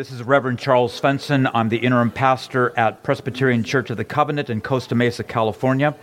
This 0.00 0.12
is 0.12 0.22
Reverend 0.22 0.58
Charles 0.58 0.98
Svensson. 0.98 1.50
I'm 1.52 1.68
the 1.68 1.76
interim 1.76 2.10
pastor 2.10 2.72
at 2.74 3.02
Presbyterian 3.02 3.62
Church 3.62 3.90
of 3.90 3.98
the 3.98 4.04
Covenant 4.06 4.48
in 4.48 4.62
Costa 4.62 4.94
Mesa, 4.94 5.22
California. 5.22 5.94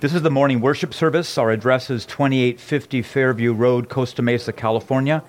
This 0.00 0.12
is 0.12 0.20
the 0.20 0.30
morning 0.30 0.60
worship 0.60 0.92
service. 0.92 1.38
Our 1.38 1.50
address 1.50 1.88
is 1.88 2.04
2850 2.04 3.00
Fairview 3.00 3.54
Road, 3.54 3.88
Costa 3.88 4.20
Mesa, 4.20 4.52
California, 4.52 5.24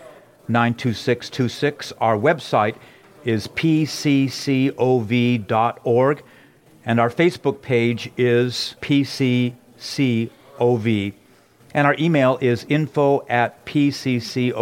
92626. 0.50 1.94
Our 2.02 2.18
website 2.18 2.76
is 3.24 3.48
pccov.org, 3.48 4.74
and 6.86 7.00
our 7.00 7.10
Facebook 7.10 7.62
page 7.62 8.12
is 8.18 8.76
pccov. 8.82 9.54
And 11.74 11.88
our 11.88 11.96
email 11.98 12.38
is 12.42 12.66
info 12.68 13.26
at 13.30 13.66
pccov.org. 13.66 14.58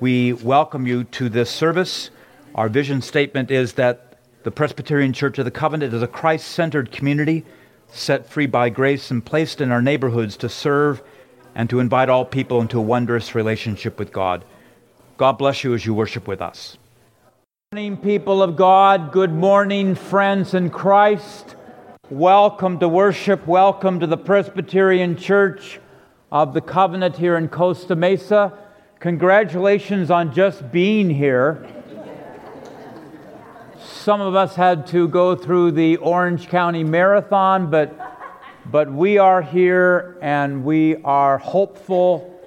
We 0.00 0.32
welcome 0.32 0.88
you 0.88 1.04
to 1.04 1.28
this 1.28 1.48
service. 1.48 2.10
Our 2.56 2.68
vision 2.68 3.00
statement 3.00 3.52
is 3.52 3.74
that 3.74 4.18
the 4.42 4.50
Presbyterian 4.50 5.12
Church 5.12 5.38
of 5.38 5.44
the 5.44 5.52
Covenant 5.52 5.94
is 5.94 6.02
a 6.02 6.08
Christ 6.08 6.48
centered 6.48 6.90
community 6.90 7.44
set 7.86 8.28
free 8.28 8.46
by 8.46 8.70
grace 8.70 9.12
and 9.12 9.24
placed 9.24 9.60
in 9.60 9.70
our 9.70 9.80
neighborhoods 9.80 10.36
to 10.38 10.48
serve 10.48 11.00
and 11.54 11.70
to 11.70 11.78
invite 11.78 12.08
all 12.08 12.24
people 12.24 12.60
into 12.60 12.80
a 12.80 12.82
wondrous 12.82 13.36
relationship 13.36 13.96
with 13.96 14.10
God. 14.10 14.44
God 15.16 15.38
bless 15.38 15.62
you 15.62 15.74
as 15.74 15.86
you 15.86 15.94
worship 15.94 16.26
with 16.26 16.42
us. 16.42 16.76
Good 17.70 17.76
morning, 17.76 17.96
people 17.96 18.42
of 18.42 18.56
God. 18.56 19.12
Good 19.12 19.32
morning, 19.32 19.94
friends 19.94 20.54
in 20.54 20.70
Christ. 20.70 21.54
Welcome 22.10 22.80
to 22.80 22.88
worship. 22.88 23.46
Welcome 23.46 24.00
to 24.00 24.08
the 24.08 24.16
Presbyterian 24.16 25.16
Church 25.16 25.78
of 26.32 26.52
the 26.52 26.60
Covenant 26.60 27.16
here 27.16 27.36
in 27.36 27.48
Costa 27.48 27.94
Mesa. 27.94 28.58
Congratulations 29.04 30.10
on 30.10 30.32
just 30.32 30.72
being 30.72 31.10
here. 31.10 31.62
Some 33.78 34.22
of 34.22 34.34
us 34.34 34.54
had 34.56 34.86
to 34.86 35.08
go 35.08 35.36
through 35.36 35.72
the 35.72 35.98
Orange 35.98 36.48
County 36.48 36.82
Marathon, 36.84 37.70
but, 37.70 37.94
but 38.64 38.90
we 38.90 39.18
are 39.18 39.42
here 39.42 40.16
and 40.22 40.64
we 40.64 40.96
are 41.02 41.36
hopeful 41.36 42.42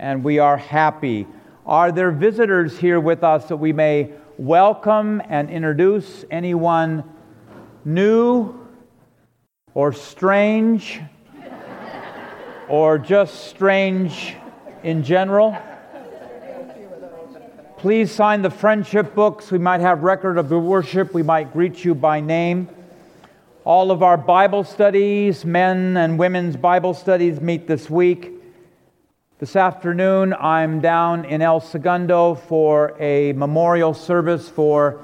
and 0.00 0.24
we 0.24 0.40
are 0.40 0.56
happy. 0.56 1.28
Are 1.64 1.92
there 1.92 2.10
visitors 2.10 2.76
here 2.76 2.98
with 2.98 3.22
us 3.22 3.46
that 3.46 3.58
we 3.58 3.72
may 3.72 4.10
welcome 4.36 5.22
and 5.28 5.48
introduce? 5.48 6.24
Anyone 6.28 7.04
new 7.84 8.66
or 9.74 9.92
strange 9.92 11.00
or 12.68 12.98
just 12.98 13.46
strange 13.46 14.34
in 14.82 15.04
general? 15.04 15.56
Please 17.80 18.10
sign 18.10 18.42
the 18.42 18.50
friendship 18.50 19.14
books. 19.14 19.50
We 19.50 19.56
might 19.56 19.80
have 19.80 20.02
record 20.02 20.36
of 20.36 20.50
your 20.50 20.60
worship. 20.60 21.14
We 21.14 21.22
might 21.22 21.50
greet 21.54 21.82
you 21.82 21.94
by 21.94 22.20
name. 22.20 22.68
All 23.64 23.90
of 23.90 24.02
our 24.02 24.18
Bible 24.18 24.64
studies, 24.64 25.46
men 25.46 25.96
and 25.96 26.18
women's 26.18 26.56
Bible 26.56 26.92
studies, 26.92 27.40
meet 27.40 27.66
this 27.66 27.88
week. 27.88 28.32
This 29.38 29.56
afternoon, 29.56 30.34
I'm 30.34 30.82
down 30.82 31.24
in 31.24 31.40
El 31.40 31.58
Segundo 31.60 32.34
for 32.34 32.94
a 33.00 33.32
memorial 33.32 33.94
service 33.94 34.46
for 34.46 35.00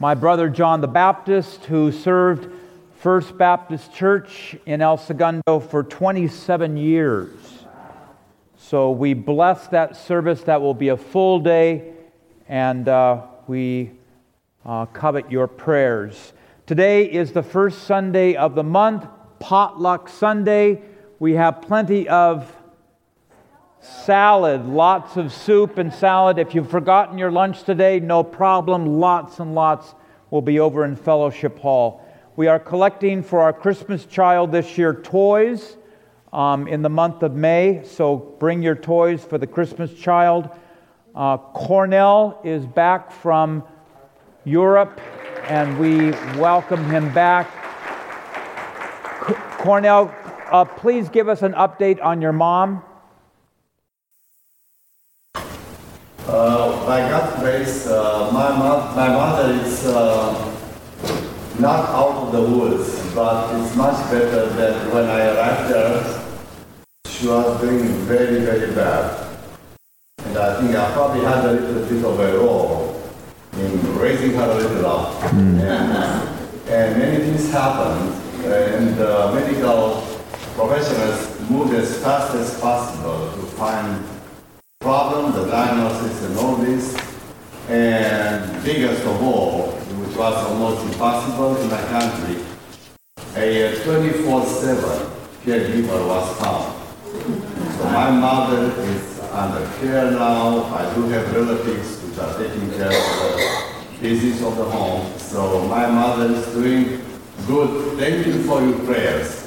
my 0.00 0.16
brother 0.16 0.48
John 0.48 0.80
the 0.80 0.88
Baptist, 0.88 1.66
who 1.66 1.92
served 1.92 2.52
First 2.96 3.38
Baptist 3.38 3.94
Church 3.94 4.56
in 4.66 4.82
El 4.82 4.96
Segundo 4.96 5.60
for 5.60 5.84
27 5.84 6.76
years. 6.76 7.30
So 8.56 8.90
we 8.90 9.14
bless 9.14 9.68
that 9.68 9.94
service. 9.94 10.42
That 10.42 10.60
will 10.60 10.74
be 10.74 10.88
a 10.88 10.96
full 10.96 11.38
day 11.38 11.94
and 12.48 12.88
uh, 12.88 13.22
we 13.46 13.90
uh, 14.64 14.86
covet 14.86 15.30
your 15.30 15.46
prayers. 15.46 16.32
Today 16.66 17.04
is 17.04 17.32
the 17.32 17.42
first 17.42 17.84
Sunday 17.84 18.34
of 18.34 18.54
the 18.54 18.62
month, 18.62 19.06
Potluck 19.38 20.08
Sunday. 20.08 20.82
We 21.18 21.34
have 21.34 21.62
plenty 21.62 22.08
of 22.08 22.50
salad, 23.80 24.66
lots 24.66 25.16
of 25.16 25.32
soup 25.32 25.78
and 25.78 25.92
salad. 25.92 26.38
If 26.38 26.54
you've 26.54 26.70
forgotten 26.70 27.18
your 27.18 27.30
lunch 27.30 27.62
today, 27.62 28.00
no 28.00 28.24
problem. 28.24 28.86
Lots 28.86 29.40
and 29.40 29.54
lots 29.54 29.94
will 30.30 30.42
be 30.42 30.58
over 30.58 30.84
in 30.84 30.96
Fellowship 30.96 31.58
Hall. 31.58 32.04
We 32.36 32.46
are 32.46 32.58
collecting 32.58 33.22
for 33.22 33.40
our 33.40 33.52
Christmas 33.52 34.04
child 34.04 34.52
this 34.52 34.78
year 34.78 34.94
toys 34.94 35.76
um, 36.32 36.68
in 36.68 36.82
the 36.82 36.88
month 36.88 37.22
of 37.22 37.34
May, 37.34 37.82
so 37.84 38.16
bring 38.16 38.62
your 38.62 38.74
toys 38.74 39.24
for 39.24 39.38
the 39.38 39.46
Christmas 39.46 39.92
child. 39.94 40.50
Uh, 41.14 41.36
Cornell 41.38 42.40
is 42.44 42.64
back 42.66 43.10
from 43.10 43.64
Europe, 44.44 45.00
and 45.48 45.78
we 45.78 46.10
welcome 46.38 46.84
him 46.90 47.12
back. 47.12 47.50
C- 49.26 49.34
Cornell, 49.58 50.14
uh, 50.50 50.64
please 50.64 51.08
give 51.08 51.28
us 51.28 51.42
an 51.42 51.52
update 51.54 52.02
on 52.04 52.22
your 52.22 52.32
mom. 52.32 52.82
Uh, 56.26 56.86
by 56.86 57.00
God's 57.08 57.40
grace, 57.42 57.86
uh, 57.86 58.30
my, 58.32 58.56
mo- 58.56 58.92
my 58.94 59.08
mother 59.08 59.52
is 59.64 59.86
uh, 59.86 60.54
not 61.58 61.88
out 61.88 62.12
of 62.26 62.32
the 62.32 62.42
woods, 62.42 63.12
but 63.14 63.58
it's 63.58 63.74
much 63.74 63.96
better 64.10 64.46
than 64.50 64.94
when 64.94 65.06
I 65.06 65.34
arrived 65.34 65.72
there. 65.72 66.24
She 67.06 67.26
was 67.26 67.60
doing 67.60 67.88
very, 68.04 68.40
very 68.44 68.72
bad. 68.74 69.27
I 70.38 70.60
think 70.60 70.76
I 70.76 70.92
probably 70.92 71.24
had 71.24 71.44
a 71.44 71.52
little 71.52 71.84
bit 71.88 72.04
of 72.04 72.20
a 72.20 72.38
role 72.38 73.02
in 73.54 73.98
raising 73.98 74.34
her 74.34 74.50
a 74.50 74.54
little 74.54 74.86
up. 74.86 75.24
And, 75.32 75.60
and 76.68 76.98
many 76.98 77.24
things 77.24 77.50
happened, 77.50 78.14
and 78.44 79.00
uh, 79.00 79.32
medical 79.34 80.06
professionals 80.54 81.40
moved 81.50 81.74
as 81.74 82.00
fast 82.02 82.34
as 82.36 82.60
possible 82.60 83.32
to 83.32 83.42
find 83.56 84.04
problem, 84.80 85.32
the 85.32 85.50
diagnosis 85.50 86.22
and 86.22 86.38
all 86.38 86.56
this. 86.56 86.96
And 87.68 88.64
biggest 88.64 89.04
of 89.04 89.20
all, 89.22 89.72
which 89.72 90.16
was 90.16 90.34
almost 90.46 90.86
impossible 90.86 91.56
in 91.56 91.68
my 91.68 91.82
country, 91.86 92.42
a 93.34 93.74
24-7 93.84 95.10
caregiver 95.44 96.06
was 96.06 96.38
found. 96.38 96.74
So 97.76 97.84
my 97.90 98.10
mother 98.10 98.72
is 98.82 99.17
under 99.38 99.64
care 99.78 100.10
now. 100.10 100.64
I 100.74 100.92
do 100.94 101.02
have 101.08 101.32
relatives 101.32 102.02
which 102.02 102.18
are 102.18 102.36
taking 102.36 102.70
care 102.72 102.88
of 102.88 102.92
the 102.92 103.98
business 104.00 104.42
of 104.42 104.56
the 104.56 104.64
home. 104.64 105.16
So 105.18 105.66
my 105.68 105.86
mother 105.86 106.34
is 106.34 106.46
doing 106.52 107.00
good. 107.46 107.98
Thank 107.98 108.26
you 108.26 108.42
for 108.42 108.60
your 108.60 108.78
prayers. 108.80 109.44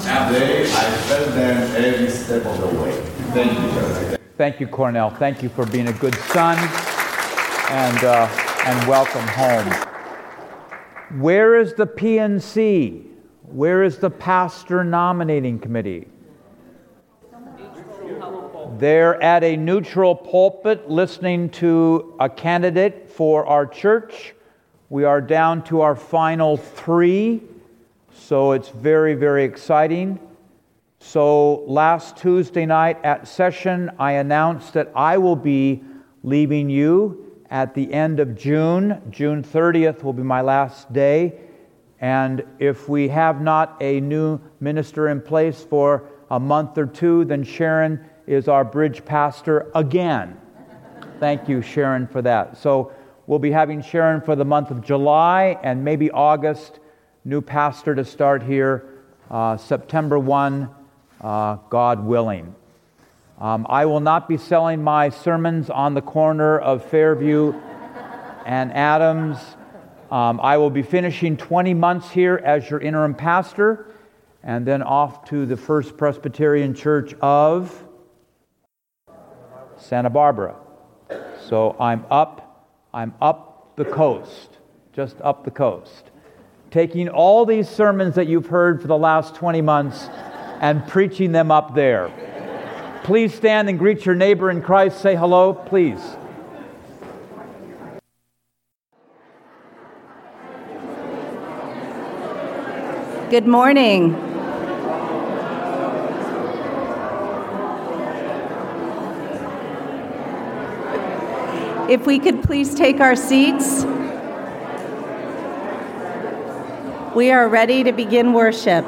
Today 0.00 0.62
I 0.62 0.90
felt 1.08 1.34
them 1.34 1.76
every 1.76 2.08
step 2.08 2.46
of 2.46 2.60
the 2.60 2.82
way. 2.82 2.92
Thank 3.34 3.52
you. 3.52 4.16
Thank 4.38 4.60
you, 4.60 4.66
Cornell. 4.66 5.10
Thank 5.10 5.42
you 5.42 5.50
for 5.50 5.66
being 5.66 5.88
a 5.88 5.92
good 5.92 6.14
son 6.14 6.56
and, 7.70 8.04
uh, 8.04 8.28
and 8.64 8.88
welcome 8.88 9.26
home. 9.28 9.70
Where 11.20 11.60
is 11.60 11.74
the 11.74 11.86
PNC? 11.86 13.06
Where 13.42 13.82
is 13.82 13.98
the 13.98 14.10
pastor 14.10 14.82
nominating 14.82 15.58
committee? 15.58 16.08
They're 18.78 19.22
at 19.22 19.42
a 19.42 19.56
neutral 19.56 20.14
pulpit 20.14 20.90
listening 20.90 21.48
to 21.50 22.14
a 22.20 22.28
candidate 22.28 23.08
for 23.08 23.46
our 23.46 23.66
church. 23.66 24.34
We 24.90 25.04
are 25.04 25.22
down 25.22 25.64
to 25.64 25.80
our 25.80 25.96
final 25.96 26.58
three, 26.58 27.40
so 28.12 28.52
it's 28.52 28.68
very, 28.68 29.14
very 29.14 29.44
exciting. 29.44 30.20
So 30.98 31.64
last 31.66 32.18
Tuesday 32.18 32.66
night 32.66 33.02
at 33.02 33.26
session, 33.26 33.92
I 33.98 34.12
announced 34.12 34.74
that 34.74 34.92
I 34.94 35.16
will 35.16 35.36
be 35.36 35.82
leaving 36.22 36.68
you 36.68 37.32
at 37.48 37.74
the 37.74 37.90
end 37.94 38.20
of 38.20 38.36
June. 38.36 39.00
June 39.08 39.42
30th 39.42 40.02
will 40.02 40.12
be 40.12 40.22
my 40.22 40.42
last 40.42 40.92
day. 40.92 41.32
And 41.98 42.44
if 42.58 42.90
we 42.90 43.08
have 43.08 43.40
not 43.40 43.78
a 43.80 44.00
new 44.02 44.38
minister 44.60 45.08
in 45.08 45.22
place 45.22 45.62
for 45.62 46.10
a 46.30 46.38
month 46.38 46.76
or 46.76 46.84
two, 46.84 47.24
then 47.24 47.42
Sharon 47.42 48.04
is 48.26 48.48
our 48.48 48.64
bridge 48.64 49.04
pastor 49.04 49.70
again. 49.74 50.40
Thank 51.20 51.48
you, 51.48 51.62
Sharon, 51.62 52.06
for 52.06 52.22
that. 52.22 52.58
So 52.58 52.92
we'll 53.26 53.38
be 53.38 53.50
having 53.50 53.82
Sharon 53.82 54.20
for 54.20 54.36
the 54.36 54.44
month 54.44 54.70
of 54.70 54.82
July 54.82 55.58
and 55.62 55.84
maybe 55.84 56.10
August, 56.10 56.80
new 57.24 57.40
pastor 57.40 57.94
to 57.94 58.04
start 58.04 58.42
here 58.42 58.86
uh, 59.30 59.56
September 59.56 60.18
1, 60.18 60.68
uh, 61.20 61.56
God 61.70 62.04
willing. 62.04 62.54
Um, 63.38 63.66
I 63.68 63.86
will 63.86 64.00
not 64.00 64.28
be 64.28 64.36
selling 64.36 64.82
my 64.82 65.08
sermons 65.10 65.68
on 65.68 65.94
the 65.94 66.02
corner 66.02 66.58
of 66.58 66.84
Fairview 66.84 67.52
and 68.46 68.72
Adams. 68.72 69.38
Um, 70.10 70.40
I 70.40 70.56
will 70.56 70.70
be 70.70 70.82
finishing 70.82 71.36
20 71.36 71.74
months 71.74 72.10
here 72.10 72.40
as 72.44 72.70
your 72.70 72.80
interim 72.80 73.14
pastor 73.14 73.92
and 74.42 74.64
then 74.64 74.82
off 74.82 75.28
to 75.30 75.44
the 75.44 75.56
First 75.56 75.96
Presbyterian 75.96 76.72
Church 76.74 77.14
of 77.20 77.85
Santa 79.86 80.10
Barbara. 80.10 80.56
So 81.48 81.76
I'm 81.78 82.04
up 82.10 82.46
I'm 82.92 83.14
up 83.20 83.76
the 83.76 83.84
coast, 83.84 84.56
just 84.94 85.20
up 85.20 85.44
the 85.44 85.50
coast, 85.50 86.10
taking 86.70 87.10
all 87.10 87.44
these 87.44 87.68
sermons 87.68 88.14
that 88.14 88.26
you've 88.26 88.46
heard 88.46 88.80
for 88.80 88.88
the 88.88 88.96
last 88.96 89.34
20 89.34 89.60
months 89.60 90.08
and 90.62 90.86
preaching 90.88 91.32
them 91.32 91.50
up 91.50 91.74
there. 91.74 92.10
Please 93.04 93.34
stand 93.34 93.68
and 93.68 93.78
greet 93.78 94.06
your 94.06 94.14
neighbor 94.14 94.50
in 94.50 94.62
Christ. 94.62 95.00
Say 95.02 95.14
hello, 95.14 95.52
please. 95.52 96.00
Good 103.28 103.46
morning. 103.46 104.35
If 111.88 112.04
we 112.04 112.18
could 112.18 112.42
please 112.42 112.74
take 112.74 112.98
our 112.98 113.14
seats. 113.14 113.84
We 117.14 117.30
are 117.30 117.48
ready 117.48 117.84
to 117.84 117.92
begin 117.92 118.32
worship. 118.32 118.84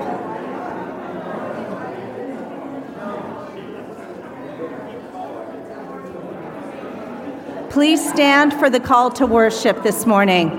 Please 7.70 8.06
stand 8.10 8.52
for 8.54 8.68
the 8.68 8.80
call 8.80 9.12
to 9.12 9.26
worship 9.26 9.84
this 9.84 10.04
morning. 10.04 10.50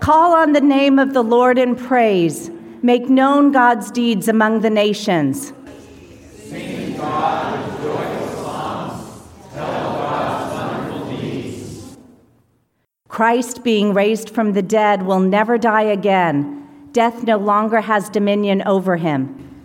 Call 0.00 0.32
on 0.32 0.52
the 0.52 0.60
name 0.62 0.98
of 0.98 1.12
the 1.12 1.22
Lord 1.22 1.58
in 1.58 1.76
praise. 1.76 2.50
Make 2.80 3.10
known 3.10 3.52
God's 3.52 3.90
deeds 3.90 4.26
among 4.26 4.62
the 4.62 4.70
nations. 4.70 5.52
Christ, 13.12 13.62
being 13.62 13.92
raised 13.92 14.30
from 14.30 14.54
the 14.54 14.62
dead, 14.62 15.02
will 15.02 15.20
never 15.20 15.58
die 15.58 15.82
again. 15.82 16.66
Death 16.92 17.24
no 17.24 17.36
longer 17.36 17.82
has 17.82 18.08
dominion 18.08 18.62
over 18.62 18.96
him. 18.96 19.62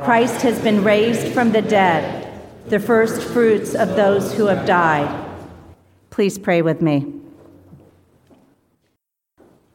Christ 0.00 0.40
has 0.40 0.58
been 0.58 0.82
raised 0.82 1.34
from 1.34 1.52
the 1.52 1.60
dead, 1.60 2.32
the 2.68 2.80
first 2.80 3.20
fruits 3.28 3.74
of 3.74 3.94
those 3.94 4.32
who 4.32 4.46
have 4.46 4.66
died. 4.66 5.06
Please 6.08 6.38
pray 6.38 6.62
with 6.62 6.80
me. 6.80 7.12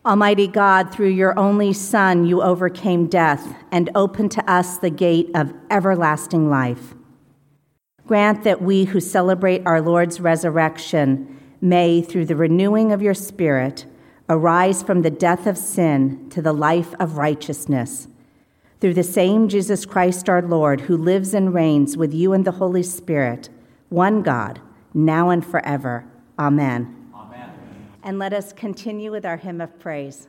Almighty 0.04 0.48
God, 0.48 0.92
through 0.92 1.10
your 1.10 1.38
only 1.38 1.74
Son, 1.74 2.26
you 2.26 2.42
overcame 2.42 3.06
death 3.06 3.56
and 3.72 3.92
opened 3.94 4.32
to 4.32 4.52
us 4.52 4.80
the 4.80 4.90
gate 4.90 5.30
of 5.36 5.54
everlasting 5.70 6.50
life. 6.50 6.96
Grant 8.08 8.44
that 8.44 8.64
we 8.64 8.86
who 8.86 9.00
celebrate 9.00 9.62
our 9.68 9.82
Lord's 9.82 10.20
resurrection 10.20 11.37
may, 11.62 12.02
through 12.02 12.26
the 12.26 12.36
renewing 12.36 12.92
of 12.92 13.02
your 13.02 13.14
Spirit, 13.14 13.86
arise 14.30 14.84
from 14.84 15.02
the 15.02 15.10
death 15.10 15.48
of 15.48 15.58
sin 15.58 16.30
to 16.30 16.42
the 16.42 16.54
life 16.54 16.94
of 17.00 17.18
righteousness. 17.18 18.08
Through 18.80 18.94
the 18.94 19.04
same 19.04 19.48
Jesus 19.48 19.86
Christ 19.86 20.30
our 20.30 20.42
Lord, 20.42 20.82
who 20.82 20.98
lives 20.98 21.34
and 21.34 21.54
reigns 21.54 21.98
with 21.98 22.14
you 22.14 22.34
in 22.34 22.44
the 22.44 22.52
Holy 22.52 22.84
Spirit, 22.84 23.50
one 23.90 24.22
God, 24.22 24.62
now 24.94 25.30
and 25.30 25.46
forever. 25.46 26.06
Amen. 26.38 27.12
Amen. 27.16 27.52
And 28.04 28.20
let 28.20 28.34
us 28.34 28.54
continue 28.54 29.12
with 29.12 29.26
our 29.26 29.38
hymn 29.38 29.62
of 29.62 29.80
praise. 29.80 30.28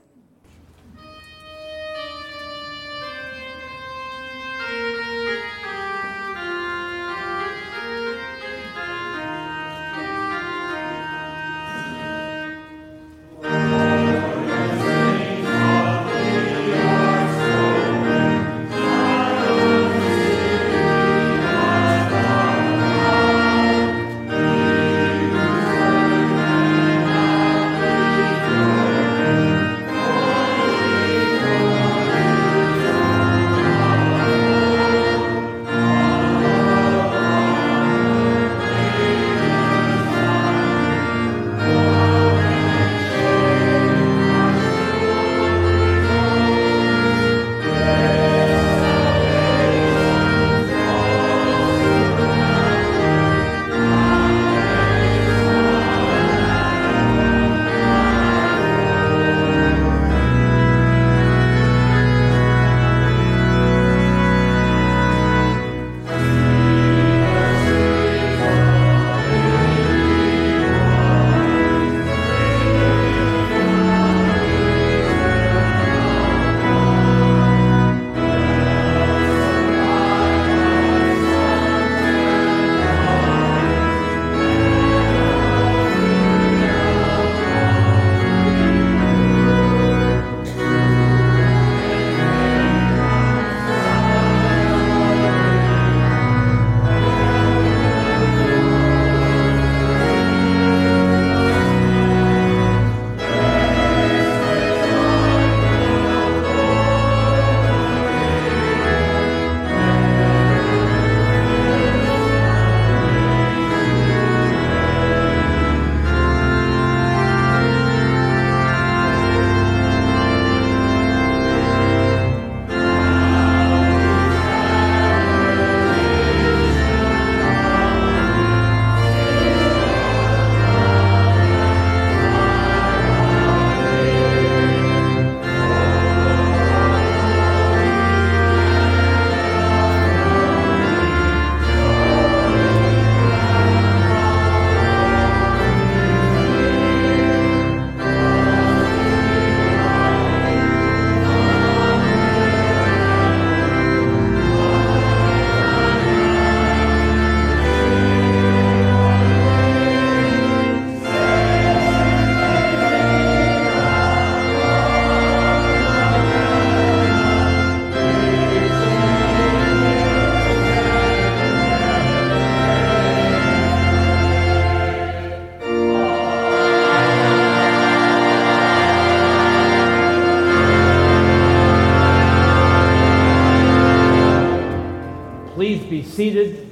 seated. 186.19 186.69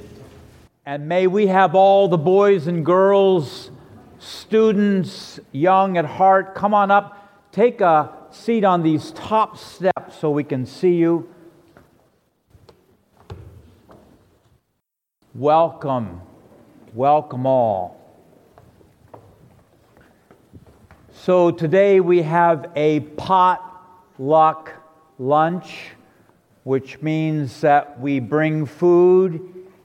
And 0.85 1.07
may 1.07 1.25
we 1.25 1.47
have 1.47 1.73
all 1.73 2.09
the 2.09 2.17
boys 2.17 2.67
and 2.67 2.85
girls, 2.85 3.71
students, 4.19 5.39
young 5.53 5.97
at 5.97 6.03
heart, 6.03 6.53
come 6.53 6.73
on 6.73 6.91
up. 6.91 7.49
Take 7.53 7.79
a 7.79 8.11
seat 8.29 8.65
on 8.65 8.83
these 8.83 9.11
top 9.11 9.57
steps 9.57 10.19
so 10.19 10.31
we 10.31 10.43
can 10.43 10.65
see 10.65 10.95
you. 10.95 11.33
Welcome. 15.33 16.23
Welcome 16.93 17.45
all. 17.45 17.97
So 21.13 21.51
today 21.51 22.01
we 22.01 22.21
have 22.23 22.69
a 22.75 22.99
potluck 22.99 24.73
lunch 25.17 25.91
which 26.67 27.01
means 27.01 27.61
that 27.61 27.97
we 27.97 28.19
bring 28.19 28.65
food 28.65 29.39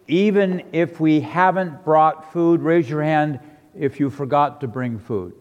even 0.09 0.65
if 0.73 0.99
we 0.99 1.21
haven't 1.21 1.85
brought 1.85 2.33
food. 2.33 2.61
Raise 2.61 2.91
your 2.91 3.05
hand 3.05 3.39
if 3.73 4.01
you 4.01 4.11
forgot 4.11 4.61
to 4.63 4.67
bring 4.67 4.99
food. 4.99 5.33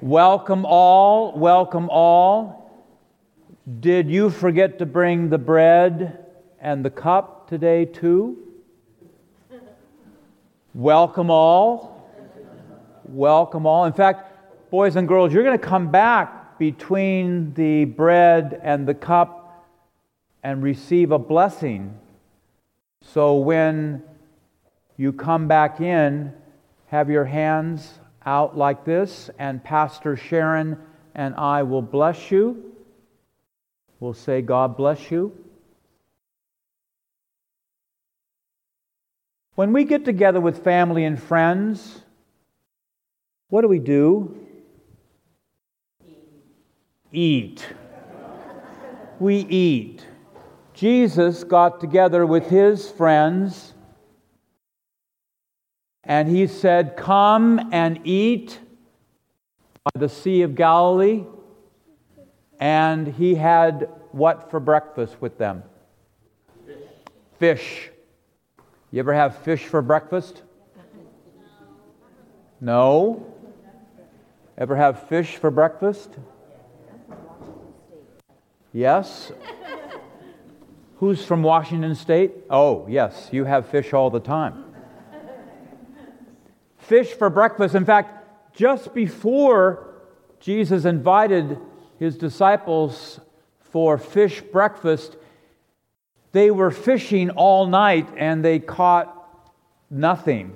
welcome 0.00 0.64
all, 0.64 1.38
welcome 1.38 1.90
all. 1.90 2.72
Did 3.80 4.08
you 4.08 4.30
forget 4.30 4.78
to 4.78 4.86
bring 4.86 5.28
the 5.28 5.36
bread 5.36 6.24
and 6.58 6.82
the 6.82 6.88
cup 6.88 7.50
today, 7.50 7.84
too? 7.84 8.38
Welcome 10.72 11.30
all. 11.30 12.10
Welcome 13.04 13.66
all. 13.66 13.84
In 13.84 13.92
fact, 13.92 14.29
boys 14.70 14.94
and 14.94 15.08
girls, 15.08 15.32
you're 15.32 15.42
going 15.42 15.58
to 15.58 15.66
come 15.66 15.90
back 15.90 16.58
between 16.58 17.52
the 17.54 17.84
bread 17.86 18.60
and 18.62 18.86
the 18.86 18.94
cup 18.94 19.66
and 20.42 20.62
receive 20.62 21.10
a 21.10 21.18
blessing. 21.18 21.98
So 23.02 23.36
when 23.36 24.02
you 24.96 25.12
come 25.12 25.48
back 25.48 25.80
in, 25.80 26.32
have 26.86 27.10
your 27.10 27.24
hands 27.24 27.98
out 28.24 28.56
like 28.56 28.84
this, 28.84 29.30
and 29.38 29.62
Pastor 29.62 30.16
Sharon 30.16 30.78
and 31.14 31.34
I 31.34 31.62
will 31.62 31.82
bless 31.82 32.30
you. 32.30 32.74
We'll 33.98 34.14
say, 34.14 34.40
God 34.40 34.76
bless 34.76 35.10
you. 35.10 35.36
When 39.54 39.72
we 39.72 39.84
get 39.84 40.04
together 40.04 40.40
with 40.40 40.62
family 40.62 41.04
and 41.04 41.20
friends, 41.20 42.02
what 43.48 43.62
do 43.62 43.68
we 43.68 43.78
do? 43.78 44.46
Eat. 47.12 47.66
We 49.18 49.36
eat. 49.36 50.06
Jesus 50.74 51.44
got 51.44 51.80
together 51.80 52.24
with 52.24 52.48
his 52.48 52.90
friends 52.90 53.74
and 56.04 56.28
he 56.28 56.46
said, 56.46 56.96
Come 56.96 57.70
and 57.72 58.00
eat 58.04 58.58
by 59.84 60.00
the 60.00 60.08
Sea 60.08 60.42
of 60.42 60.54
Galilee. 60.54 61.24
And 62.58 63.06
he 63.06 63.34
had 63.34 63.88
what 64.12 64.50
for 64.50 64.60
breakfast 64.60 65.20
with 65.20 65.38
them? 65.38 65.62
Fish. 67.38 67.90
You 68.90 68.98
ever 69.00 69.14
have 69.14 69.38
fish 69.38 69.64
for 69.64 69.82
breakfast? 69.82 70.42
No? 72.60 73.24
Ever 74.58 74.76
have 74.76 75.08
fish 75.08 75.36
for 75.36 75.50
breakfast? 75.50 76.10
Yes? 78.72 79.32
Who's 80.96 81.24
from 81.24 81.42
Washington 81.42 81.94
State? 81.94 82.32
Oh, 82.50 82.86
yes, 82.88 83.28
you 83.32 83.44
have 83.44 83.66
fish 83.68 83.92
all 83.92 84.10
the 84.10 84.20
time. 84.20 84.64
Fish 86.78 87.08
for 87.12 87.30
breakfast. 87.30 87.74
In 87.74 87.84
fact, 87.84 88.54
just 88.54 88.94
before 88.94 89.94
Jesus 90.40 90.84
invited 90.84 91.58
his 91.98 92.16
disciples 92.16 93.20
for 93.60 93.96
fish 93.96 94.40
breakfast, 94.40 95.16
they 96.32 96.50
were 96.50 96.70
fishing 96.70 97.30
all 97.30 97.66
night 97.66 98.08
and 98.16 98.44
they 98.44 98.58
caught 98.58 99.16
nothing. 99.88 100.52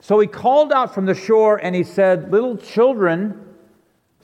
So 0.00 0.18
he 0.18 0.26
called 0.26 0.72
out 0.72 0.94
from 0.94 1.06
the 1.06 1.14
shore 1.14 1.56
and 1.56 1.74
he 1.74 1.84
said, 1.84 2.32
Little 2.32 2.56
children, 2.56 3.51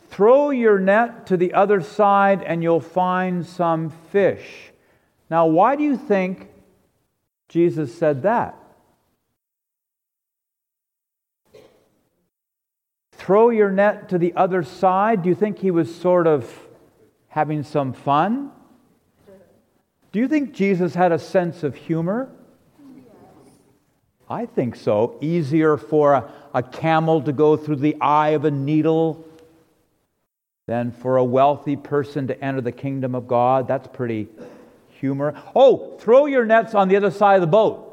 throw 0.08 0.50
your 0.50 0.78
net 0.78 1.26
to 1.26 1.36
the 1.36 1.54
other 1.54 1.80
side 1.80 2.42
and 2.42 2.62
you'll 2.62 2.80
find 2.80 3.46
some 3.46 3.90
fish. 4.10 4.72
Now, 5.30 5.46
why 5.46 5.76
do 5.76 5.82
you 5.82 5.96
think 5.96 6.48
Jesus 7.48 7.96
said 7.96 8.22
that? 8.22 8.56
Throw 13.12 13.50
your 13.50 13.70
net 13.70 14.08
to 14.08 14.18
the 14.18 14.32
other 14.34 14.62
side. 14.62 15.22
Do 15.22 15.28
you 15.28 15.34
think 15.34 15.58
he 15.58 15.70
was 15.70 15.94
sort 15.94 16.26
of 16.26 16.50
having 17.28 17.62
some 17.62 17.92
fun? 17.92 18.50
Do 20.12 20.18
you 20.18 20.28
think 20.28 20.54
Jesus 20.54 20.94
had 20.94 21.12
a 21.12 21.18
sense 21.18 21.62
of 21.62 21.74
humor? 21.74 22.30
I 24.30 24.46
think 24.46 24.76
so. 24.76 25.16
Easier 25.20 25.76
for 25.76 26.14
a, 26.14 26.32
a, 26.54 26.62
camel 26.62 27.22
to 27.22 27.32
go 27.32 27.56
through 27.56 27.76
the 27.76 27.96
eye 28.00 28.30
of 28.30 28.44
a 28.44 28.50
needle 28.50 29.24
than 30.68 30.92
for 30.92 31.16
a 31.16 31.24
wealthy 31.24 31.74
person 31.76 32.26
to 32.26 32.44
enter 32.44 32.60
the 32.60 32.70
kingdom 32.70 33.14
of 33.14 33.26
God. 33.26 33.66
That's 33.66 33.88
pretty 33.88 34.28
humor. 35.00 35.34
Oh, 35.56 35.96
throw 35.96 36.26
your 36.26 36.44
nets 36.44 36.74
on 36.74 36.88
the 36.88 36.96
other 36.96 37.10
side 37.10 37.36
of 37.36 37.40
the 37.40 37.46
boat 37.46 37.86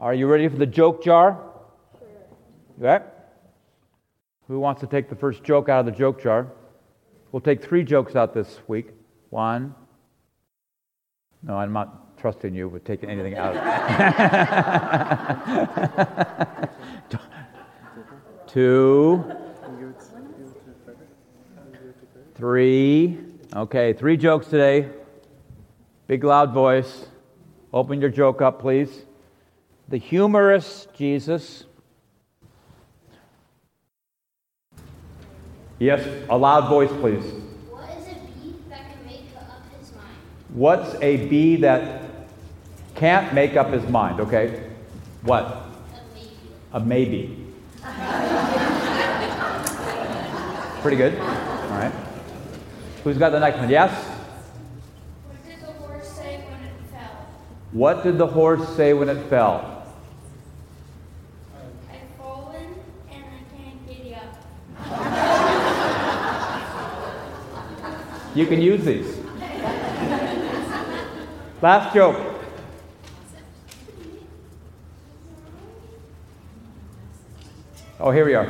are 0.00 0.14
you 0.14 0.26
ready 0.26 0.48
for 0.48 0.56
the 0.56 0.66
joke 0.66 1.04
jar? 1.04 1.38
Sure. 2.00 2.08
Okay. 2.80 3.04
Who 4.48 4.58
wants 4.58 4.80
to 4.80 4.88
take 4.88 5.08
the 5.08 5.14
first 5.14 5.44
joke 5.44 5.68
out 5.68 5.78
of 5.78 5.86
the 5.86 5.92
joke 5.92 6.20
jar? 6.20 6.48
We'll 7.30 7.42
take 7.42 7.62
three 7.62 7.84
jokes 7.84 8.16
out 8.16 8.34
this 8.34 8.58
week. 8.66 8.88
One. 9.30 9.76
No, 11.42 11.56
I'm 11.56 11.72
not 11.72 12.18
trusting 12.18 12.54
you 12.54 12.68
with 12.68 12.84
taking 12.84 13.10
anything 13.10 13.36
out. 13.36 13.54
Two. 18.46 19.24
Three. 22.34 23.18
Okay, 23.54 23.92
three 23.92 24.16
jokes 24.16 24.46
today. 24.46 24.88
Big 26.06 26.24
loud 26.24 26.52
voice. 26.52 27.06
Open 27.72 28.00
your 28.00 28.10
joke 28.10 28.42
up, 28.42 28.60
please 28.60 29.04
the 29.92 29.98
humorous 29.98 30.88
Jesus. 30.96 31.64
Yes, 35.78 36.08
a 36.30 36.38
loud 36.38 36.68
voice, 36.70 36.88
please. 36.88 37.24
What 37.68 37.90
is 37.90 38.06
a 38.06 38.14
bee 38.14 38.56
that 38.70 38.90
can 38.90 39.04
make 39.04 39.26
up 39.36 39.50
his 39.78 39.92
mind? 39.92 40.06
What's 40.54 40.94
a 41.00 41.16
bee 41.28 41.56
that 41.56 42.02
can't 42.94 43.32
make 43.32 43.56
up 43.56 43.72
his 43.72 43.88
mind? 43.88 44.20
Okay. 44.20 44.68
What? 45.22 45.62
A 46.74 46.78
maybe. 46.78 46.78
A 46.78 46.80
maybe. 46.84 47.38
Pretty 50.82 50.98
good. 50.98 51.18
All 51.18 51.26
right. 51.70 51.92
Who's 53.02 53.16
got 53.16 53.30
the 53.30 53.40
next 53.40 53.56
one? 53.58 53.70
Yes? 53.70 53.90
What 55.24 55.42
did 55.46 55.60
the 55.62 55.72
horse 55.72 56.08
say 56.08 56.44
when 56.44 56.62
it 56.62 56.74
fell? 56.92 57.26
What 57.72 58.02
did 58.02 58.18
the 58.18 58.26
horse 58.26 58.68
say 58.76 58.92
when 58.92 59.08
it 59.08 59.22
fell? 59.30 59.86
I've 61.90 62.00
fallen 62.18 62.74
and 63.10 63.24
I 63.24 63.42
can't 63.56 63.88
get 63.88 64.18
up. 64.18 64.34
You 68.36 68.46
can 68.46 68.60
use 68.60 68.84
these. 68.84 69.21
Last 71.62 71.94
joke. 71.94 72.16
Oh, 78.00 78.10
here 78.10 78.24
we 78.24 78.34
are. 78.34 78.46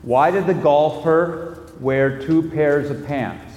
Why 0.00 0.30
did 0.30 0.46
the 0.46 0.54
golfer 0.54 1.70
wear 1.80 2.18
two 2.18 2.48
pairs 2.48 2.90
of 2.90 3.06
pants? 3.06 3.51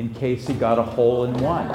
In 0.00 0.14
case 0.14 0.46
he 0.46 0.54
got 0.54 0.78
a 0.78 0.82
hole 0.82 1.24
in 1.24 1.34
one. 1.42 1.68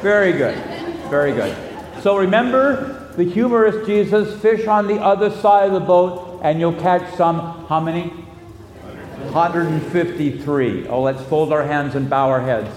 Very 0.00 0.30
good. 0.30 0.56
Very 1.10 1.32
good. 1.32 1.56
So 2.04 2.16
remember 2.16 3.12
the 3.16 3.24
humorous 3.24 3.84
Jesus, 3.84 4.40
fish 4.40 4.68
on 4.68 4.86
the 4.86 5.00
other 5.00 5.32
side 5.32 5.66
of 5.66 5.72
the 5.72 5.80
boat, 5.80 6.38
and 6.44 6.60
you'll 6.60 6.80
catch 6.80 7.16
some, 7.16 7.66
how 7.66 7.80
many? 7.80 8.10
153. 9.32 10.86
Oh, 10.86 11.02
let's 11.02 11.20
fold 11.24 11.52
our 11.52 11.64
hands 11.64 11.96
and 11.96 12.08
bow 12.08 12.28
our 12.28 12.40
heads. 12.40 12.72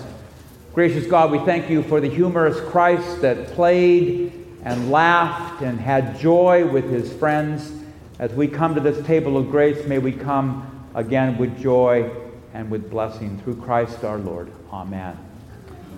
Gracious 0.74 1.05
God, 1.05 1.29
we 1.29 1.38
thank 1.45 1.69
you 1.69 1.83
for 1.83 2.01
the 2.01 2.10
humorous 2.10 2.60
Christ 2.71 3.21
that 3.21 3.50
played 3.50 4.33
and 4.63 4.89
laughed 4.89 5.62
and 5.62 5.79
had 5.79 6.17
joy 6.17 6.65
with 6.65 6.89
his 6.89 7.13
friends. 7.13 7.71
As 8.17 8.33
we 8.33 8.48
come 8.48 8.74
to 8.74 8.81
this 8.81 9.05
table 9.05 9.38
of 9.38 9.51
grace, 9.51 9.86
may 9.86 10.00
we 10.00 10.12
come 10.12 10.89
again 10.95 11.38
with 11.38 11.62
joy 11.62 12.12
and 12.53 12.70
with 12.70 12.89
blessing 12.89 13.39
through 13.39 13.55
Christ 13.55 14.03
our 14.03 14.17
Lord. 14.17 14.51
Amen. 14.72 15.17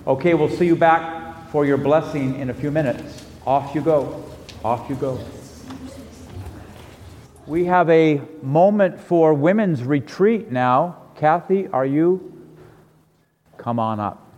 Okay, 0.06 0.34
we'll 0.34 0.50
see 0.50 0.66
you 0.66 0.76
back 0.76 1.50
for 1.50 1.66
your 1.66 1.78
blessing 1.78 2.40
in 2.40 2.50
a 2.50 2.54
few 2.54 2.72
minutes. 2.72 3.26
Off 3.46 3.74
you 3.76 3.82
go. 3.82 4.24
Off 4.64 4.90
you 4.90 4.96
go. 4.96 5.20
We 7.46 7.66
have 7.66 7.90
a 7.90 8.22
moment 8.42 9.00
for 9.00 9.34
women's 9.34 9.84
retreat 9.84 10.52
now. 10.52 10.98
Kathy, 11.16 11.68
are 11.68 11.86
you? 11.86 12.34
Come 13.58 13.80
on 13.80 14.00
up. 14.00 14.32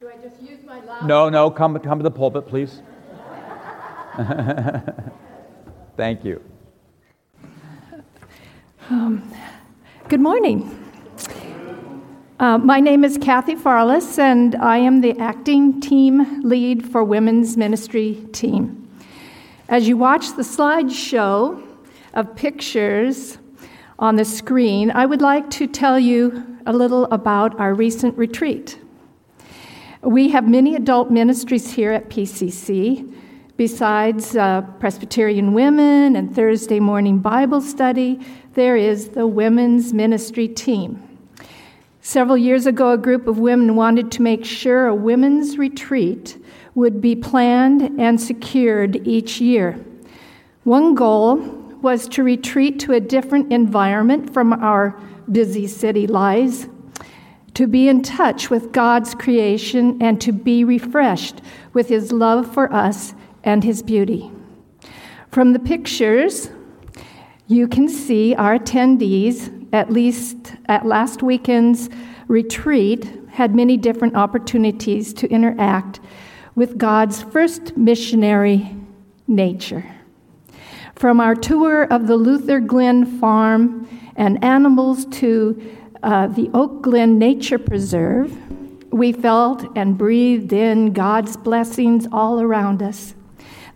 Do 0.00 0.08
I 0.08 0.16
just 0.16 0.42
use 0.42 0.64
my 0.64 0.80
loud? 0.84 1.06
No, 1.06 1.28
no, 1.28 1.50
come, 1.50 1.78
come 1.78 1.98
to 1.98 2.02
the 2.02 2.10
pulpit, 2.10 2.46
please. 2.46 2.82
Thank 5.96 6.24
you. 6.24 6.42
Um, 8.90 9.32
Good 10.06 10.20
morning. 10.20 10.70
Uh, 12.38 12.58
my 12.58 12.78
name 12.78 13.04
is 13.04 13.16
Kathy 13.16 13.54
Farless, 13.54 14.18
and 14.18 14.54
I 14.56 14.76
am 14.76 15.00
the 15.00 15.18
acting 15.18 15.80
team 15.80 16.42
lead 16.42 16.86
for 16.86 17.02
Women's 17.02 17.56
Ministry 17.56 18.22
Team. 18.32 18.86
As 19.66 19.88
you 19.88 19.96
watch 19.96 20.36
the 20.36 20.42
slideshow 20.42 21.66
of 22.12 22.36
pictures 22.36 23.38
on 23.98 24.16
the 24.16 24.26
screen, 24.26 24.90
I 24.90 25.06
would 25.06 25.22
like 25.22 25.48
to 25.52 25.66
tell 25.66 25.98
you 25.98 26.58
a 26.66 26.72
little 26.74 27.06
about 27.06 27.58
our 27.58 27.72
recent 27.72 28.14
retreat. 28.18 28.78
We 30.02 30.28
have 30.28 30.46
many 30.46 30.76
adult 30.76 31.10
ministries 31.10 31.72
here 31.72 31.92
at 31.92 32.10
PCC. 32.10 33.10
Besides 33.56 34.36
uh, 34.36 34.62
Presbyterian 34.80 35.54
Women 35.54 36.16
and 36.16 36.34
Thursday 36.34 36.80
morning 36.80 37.20
Bible 37.20 37.60
study, 37.60 38.18
there 38.54 38.76
is 38.76 39.10
the 39.10 39.26
Women's 39.26 39.92
Ministry 39.92 40.46
Team. 40.46 41.02
Several 42.00 42.36
years 42.36 42.66
ago, 42.66 42.92
a 42.92 42.98
group 42.98 43.26
of 43.26 43.38
women 43.38 43.74
wanted 43.74 44.12
to 44.12 44.22
make 44.22 44.44
sure 44.44 44.86
a 44.86 44.94
women's 44.94 45.58
retreat 45.58 46.38
would 46.74 47.00
be 47.00 47.16
planned 47.16 47.82
and 48.00 48.20
secured 48.20 49.06
each 49.06 49.40
year. 49.40 49.84
One 50.62 50.94
goal 50.94 51.36
was 51.82 52.06
to 52.08 52.22
retreat 52.22 52.78
to 52.80 52.92
a 52.92 53.00
different 53.00 53.52
environment 53.52 54.32
from 54.32 54.52
our 54.52 54.98
busy 55.30 55.66
city 55.66 56.06
lives, 56.06 56.68
to 57.54 57.66
be 57.66 57.88
in 57.88 58.02
touch 58.02 58.50
with 58.50 58.72
God's 58.72 59.14
creation, 59.14 60.00
and 60.00 60.20
to 60.20 60.32
be 60.32 60.62
refreshed 60.64 61.40
with 61.72 61.88
His 61.88 62.12
love 62.12 62.52
for 62.52 62.72
us 62.72 63.14
and 63.42 63.64
His 63.64 63.82
beauty. 63.82 64.30
From 65.30 65.52
the 65.52 65.58
pictures, 65.58 66.50
you 67.46 67.68
can 67.68 67.88
see 67.88 68.34
our 68.34 68.58
attendees, 68.58 69.68
at 69.72 69.90
least 69.90 70.54
at 70.66 70.86
last 70.86 71.22
weekend's 71.22 71.90
retreat, 72.26 73.10
had 73.30 73.54
many 73.54 73.76
different 73.76 74.16
opportunities 74.16 75.12
to 75.12 75.28
interact 75.28 76.00
with 76.54 76.78
God's 76.78 77.22
first 77.22 77.76
missionary, 77.76 78.74
nature. 79.26 79.84
From 80.94 81.20
our 81.20 81.34
tour 81.34 81.84
of 81.84 82.06
the 82.06 82.16
Luther 82.16 82.60
Glen 82.60 83.18
farm 83.18 83.88
and 84.16 84.42
animals 84.44 85.04
to 85.06 85.60
uh, 86.02 86.28
the 86.28 86.50
Oak 86.54 86.82
Glen 86.82 87.18
Nature 87.18 87.58
Preserve, 87.58 88.32
we 88.92 89.12
felt 89.12 89.66
and 89.76 89.98
breathed 89.98 90.52
in 90.52 90.92
God's 90.92 91.36
blessings 91.36 92.06
all 92.12 92.40
around 92.40 92.80
us. 92.80 93.14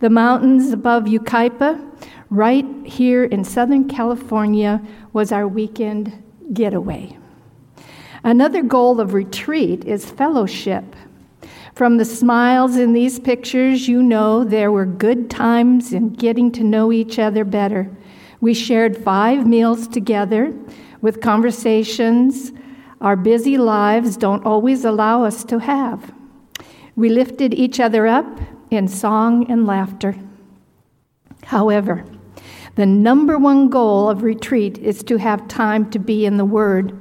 The 0.01 0.11
mountains 0.11 0.71
above 0.71 1.05
Yucaipa, 1.05 1.85
right 2.31 2.67
here 2.85 3.25
in 3.25 3.45
Southern 3.45 3.89
California, 3.89 4.83
was 5.13 5.33
our 5.33 5.49
weekend 5.49 6.23
getaway. 6.53 7.17
Another 8.25 8.63
goal 8.63 9.01
of 9.01 9.15
retreat 9.15 9.85
is 9.85 10.11
fellowship. 10.11 10.85
From 11.75 11.97
the 11.97 12.05
smiles 12.05 12.77
in 12.77 12.93
these 12.93 13.19
pictures, 13.19 13.89
you 13.89 14.03
know 14.03 14.45
there 14.45 14.73
were 14.73 14.87
good 14.87 15.31
times 15.31 15.93
in 15.93 16.11
getting 16.11 16.51
to 16.53 16.65
know 16.65 16.93
each 16.93 17.19
other 17.19 17.45
better. 17.45 17.91
We 18.41 18.55
shared 18.55 18.97
five 18.97 19.47
meals 19.47 19.87
together 19.87 20.53
with 21.01 21.21
conversations 21.21 22.53
our 23.01 23.15
busy 23.15 23.57
lives 23.57 24.17
don't 24.17 24.45
always 24.45 24.85
allow 24.85 25.23
us 25.23 25.45
to 25.45 25.61
have. 25.61 26.13
We 26.97 27.11
lifted 27.11 27.55
each 27.55 27.79
other 27.79 28.09
up 28.09 28.41
in 28.71 28.89
song 28.89 29.49
and 29.51 29.67
laughter. 29.67 30.17
However, 31.45 32.05
the 32.79 32.87
number 32.87 33.37
one 33.37 33.69
goal 33.71 34.09
of 34.09 34.23
retreat 34.23 34.79
is 34.79 35.03
to 35.03 35.17
have 35.17 35.49
time 35.49 35.91
to 35.91 35.99
be 35.99 36.25
in 36.25 36.37
the 36.37 36.45
Word. 36.45 36.97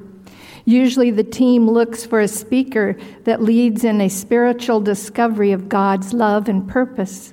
Usually, 0.64 1.12
the 1.12 1.22
team 1.22 1.70
looks 1.70 2.04
for 2.04 2.18
a 2.18 2.26
speaker 2.26 2.96
that 3.22 3.44
leads 3.44 3.84
in 3.84 4.00
a 4.00 4.08
spiritual 4.08 4.80
discovery 4.80 5.52
of 5.52 5.68
God's 5.68 6.12
love 6.12 6.48
and 6.48 6.68
purpose. 6.68 7.32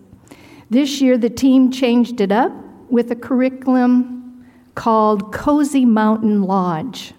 This 0.70 1.02
year, 1.02 1.18
the 1.18 1.28
team 1.28 1.72
changed 1.72 2.22
it 2.22 2.32
up 2.32 2.54
with 2.92 3.10
a 3.10 3.16
curriculum 3.16 4.46
called 4.76 5.34
Cozy 5.34 5.84
Mountain 5.84 6.44
Lodge. 6.44 7.16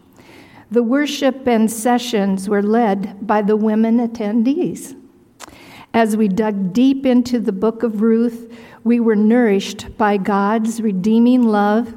The 0.71 0.85
worship 0.85 1.49
and 1.49 1.69
sessions 1.69 2.49
were 2.49 2.63
led 2.63 3.27
by 3.27 3.43
the 3.43 3.57
women 3.57 3.99
attendees. 3.99 4.97
As 5.93 6.17
we 6.17 6.29
dug 6.29 6.73
deep 6.73 7.05
into 7.05 7.41
the 7.41 7.51
book 7.51 7.83
of 7.83 8.01
Ruth, 8.01 8.53
we 8.87 9.01
were 9.01 9.17
nourished 9.17 9.99
by 9.99 10.17
God's 10.17 10.81
redeeming 10.81 11.43
love. 11.43 11.95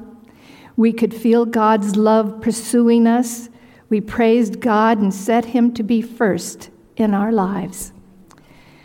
We 0.76 0.92
could 0.92 1.14
feel 1.14 1.46
God's 1.46 1.96
love 1.96 2.42
pursuing 2.42 3.08
us 3.08 3.50
we 3.90 4.02
praised 4.02 4.60
God 4.60 5.00
and 5.00 5.14
set 5.14 5.46
Him 5.46 5.74
to 5.74 5.84
be 5.84 6.02
first 6.02 6.70
in 6.96 7.14
our 7.14 7.32
lives. 7.32 7.92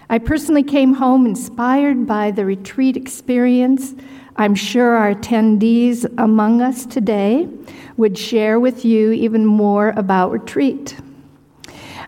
I 0.09 0.19
personally 0.19 0.62
came 0.62 0.95
home 0.95 1.27
inspired 1.27 2.07
by 2.07 2.31
the 2.31 2.45
retreat 2.45 2.97
experience. 2.97 3.95
I'm 4.37 4.55
sure 4.55 4.97
our 4.97 5.14
attendees 5.14 6.07
among 6.19 6.62
us 6.62 6.87
today 6.87 7.49
would 7.97 8.19
share 8.19 8.59
with 8.59 8.85
you 8.85 9.12
even 9.12 9.45
more 9.45 9.90
about 9.90 10.33
retreat. 10.33 10.97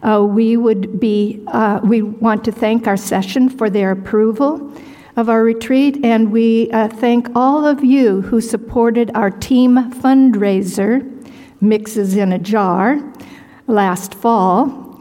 Uh, 0.02 0.24
we 0.24 0.56
would 0.56 0.98
be, 0.98 1.42
uh, 1.48 1.80
we 1.82 2.02
want 2.02 2.44
to 2.44 2.52
thank 2.52 2.86
our 2.86 2.96
session 2.96 3.48
for 3.48 3.68
their 3.70 3.90
approval 3.90 4.72
of 5.16 5.30
our 5.30 5.42
retreat, 5.42 5.98
and 6.04 6.30
we 6.30 6.70
uh, 6.70 6.88
thank 6.88 7.28
all 7.34 7.64
of 7.64 7.82
you 7.82 8.20
who 8.20 8.40
supported 8.40 9.10
our 9.14 9.30
team 9.30 9.76
fundraiser 9.92 11.12
mixes 11.60 12.16
in 12.16 12.32
a 12.32 12.38
jar 12.38 13.00
last 13.66 14.14
fall. 14.14 15.00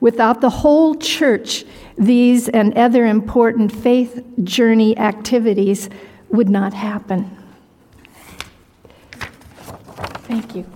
Without 0.00 0.42
the 0.42 0.50
whole 0.50 0.94
church, 0.94 1.64
these 1.96 2.48
and 2.48 2.76
other 2.76 3.06
important 3.06 3.72
faith 3.72 4.22
journey 4.42 4.96
activities 4.98 5.88
would 6.28 6.50
not 6.50 6.74
happen. 6.74 7.34
Thank 10.26 10.54
you. 10.54 10.66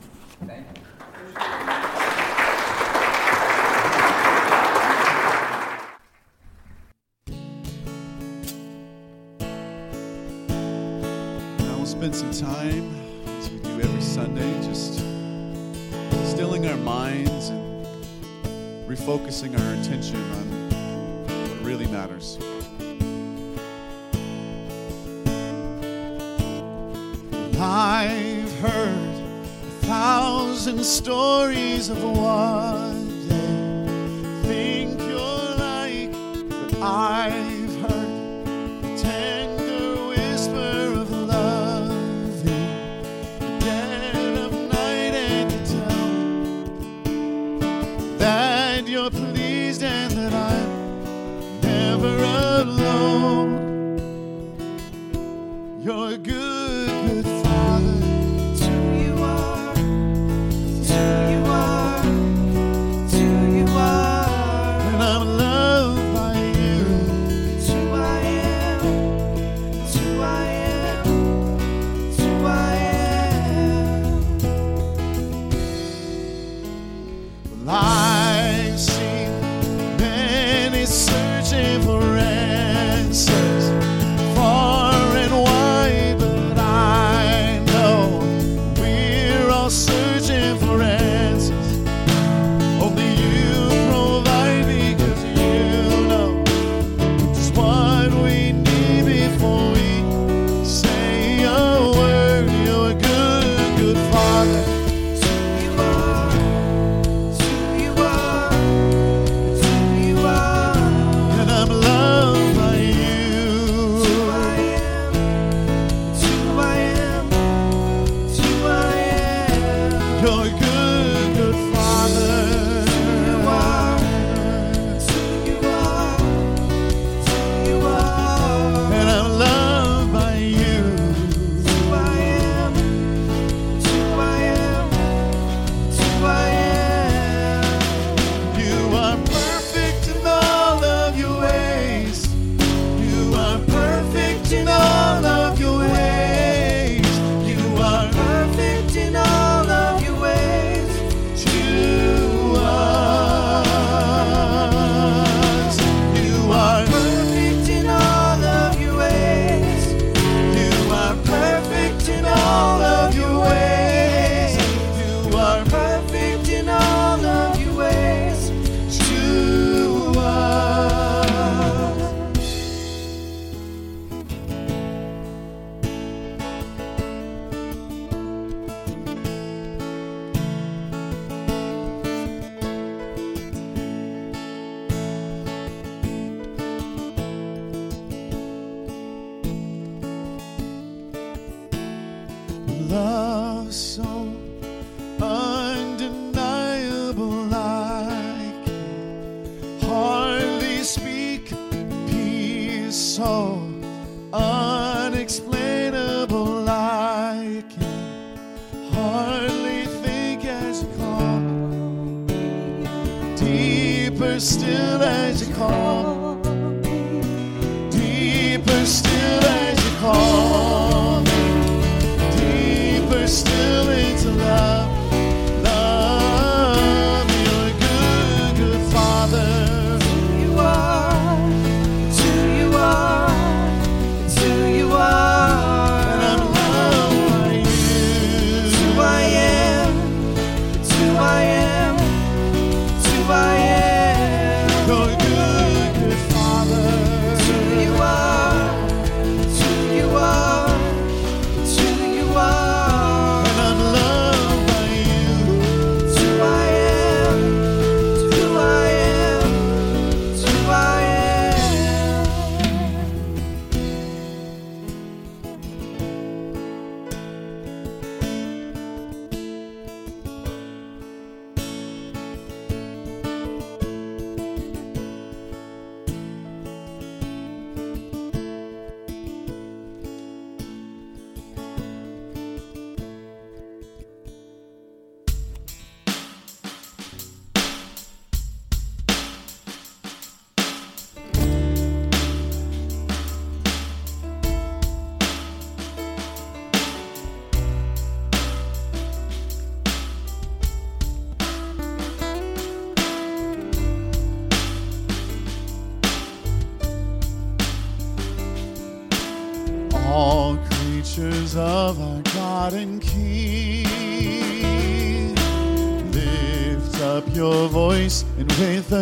Spend 12.10 12.38
some 12.40 12.48
time, 12.48 12.94
as 13.38 13.50
we 13.50 13.58
do 13.58 13.80
every 13.82 14.00
Sunday, 14.00 14.50
just 14.62 14.94
stilling 16.30 16.66
our 16.66 16.76
minds 16.78 17.50
and 17.50 17.86
refocusing 18.88 19.52
our 19.58 19.74
attention 19.80 20.16
on 20.16 21.50
what 21.50 21.66
really 21.66 21.86
matters. 21.88 22.38
I've 27.60 28.58
heard 28.60 29.14
a 29.82 29.86
thousand 29.86 30.82
stories 30.84 31.90
of 31.90 32.02
what 32.02 32.94
they 33.28 34.48
think 34.48 34.98
you're 35.00 35.56
like, 35.56 36.12
but 36.48 36.80
I've 36.80 37.37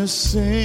sing. 0.07 0.56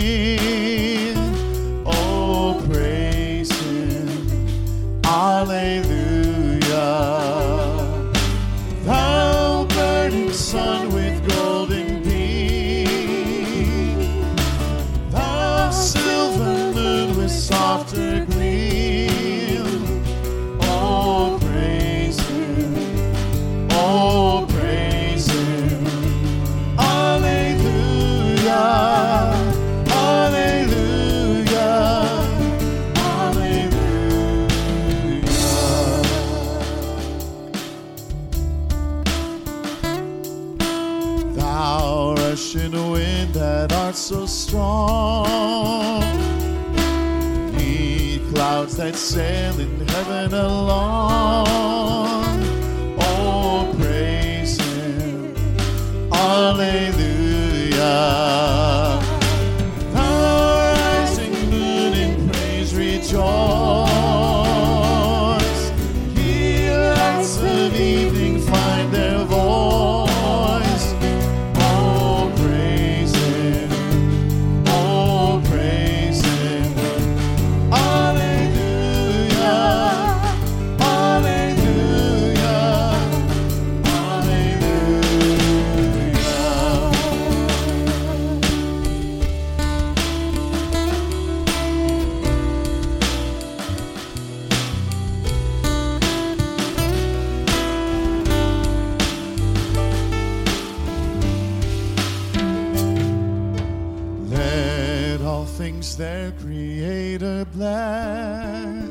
things 105.62 105.95
their 105.95 106.32
Creator 106.41 107.45
bless 107.54 108.89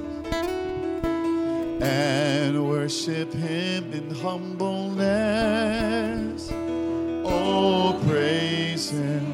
and 1.83 2.69
worship 2.69 3.33
Him 3.33 3.93
in 3.93 4.15
humbleness. 4.15 4.89
Oh, 7.25 8.01
praise 8.07 8.91
Him. 8.91 9.27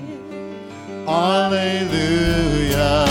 Alleluia. 1.06 3.04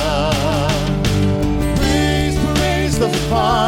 Praise, 1.75 2.35
praise 2.57 2.97
the 2.97 3.09
Father. 3.29 3.64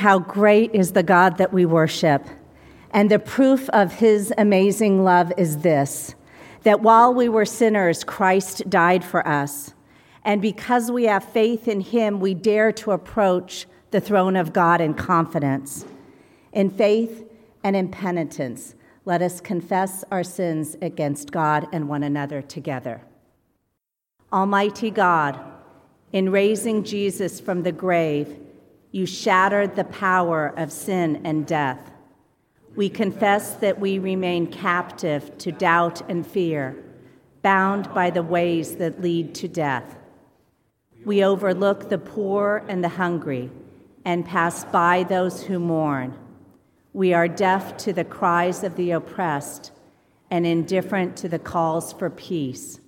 How 0.00 0.18
great 0.18 0.74
is 0.74 0.92
the 0.92 1.02
God 1.02 1.36
that 1.36 1.52
we 1.52 1.66
worship. 1.66 2.26
And 2.90 3.10
the 3.10 3.18
proof 3.18 3.68
of 3.68 3.92
his 3.92 4.32
amazing 4.36 5.04
love 5.04 5.32
is 5.36 5.58
this 5.58 6.14
that 6.62 6.82
while 6.82 7.14
we 7.14 7.28
were 7.28 7.46
sinners, 7.46 8.04
Christ 8.04 8.68
died 8.68 9.02
for 9.02 9.26
us. 9.26 9.72
And 10.24 10.42
because 10.42 10.90
we 10.90 11.04
have 11.04 11.24
faith 11.24 11.68
in 11.68 11.80
him, 11.80 12.20
we 12.20 12.34
dare 12.34 12.72
to 12.72 12.90
approach 12.90 13.66
the 13.92 14.00
throne 14.00 14.36
of 14.36 14.52
God 14.52 14.80
in 14.80 14.92
confidence. 14.92 15.86
In 16.52 16.68
faith 16.68 17.24
and 17.64 17.74
in 17.74 17.88
penitence, 17.88 18.74
let 19.06 19.22
us 19.22 19.40
confess 19.40 20.04
our 20.10 20.22
sins 20.22 20.76
against 20.82 21.32
God 21.32 21.66
and 21.72 21.88
one 21.88 22.02
another 22.02 22.42
together. 22.42 23.00
Almighty 24.30 24.90
God, 24.90 25.40
in 26.12 26.30
raising 26.30 26.84
Jesus 26.84 27.40
from 27.40 27.62
the 27.62 27.72
grave, 27.72 28.38
you 28.92 29.06
shattered 29.06 29.76
the 29.76 29.84
power 29.84 30.52
of 30.56 30.72
sin 30.72 31.20
and 31.24 31.46
death. 31.46 31.90
We 32.74 32.88
confess 32.88 33.54
that 33.54 33.78
we 33.78 33.98
remain 33.98 34.46
captive 34.46 35.36
to 35.38 35.52
doubt 35.52 36.08
and 36.08 36.26
fear, 36.26 36.76
bound 37.42 37.92
by 37.94 38.10
the 38.10 38.22
ways 38.22 38.76
that 38.76 39.00
lead 39.00 39.34
to 39.36 39.48
death. 39.48 39.96
We 41.04 41.24
overlook 41.24 41.88
the 41.88 41.98
poor 41.98 42.64
and 42.68 42.84
the 42.84 42.90
hungry 42.90 43.50
and 44.04 44.26
pass 44.26 44.64
by 44.64 45.04
those 45.04 45.44
who 45.44 45.58
mourn. 45.58 46.16
We 46.92 47.14
are 47.14 47.28
deaf 47.28 47.76
to 47.78 47.92
the 47.92 48.04
cries 48.04 48.64
of 48.64 48.76
the 48.76 48.90
oppressed 48.90 49.72
and 50.30 50.46
indifferent 50.46 51.16
to 51.18 51.28
the 51.28 51.38
calls 51.38 51.92
for 51.92 52.10
peace. 52.10 52.80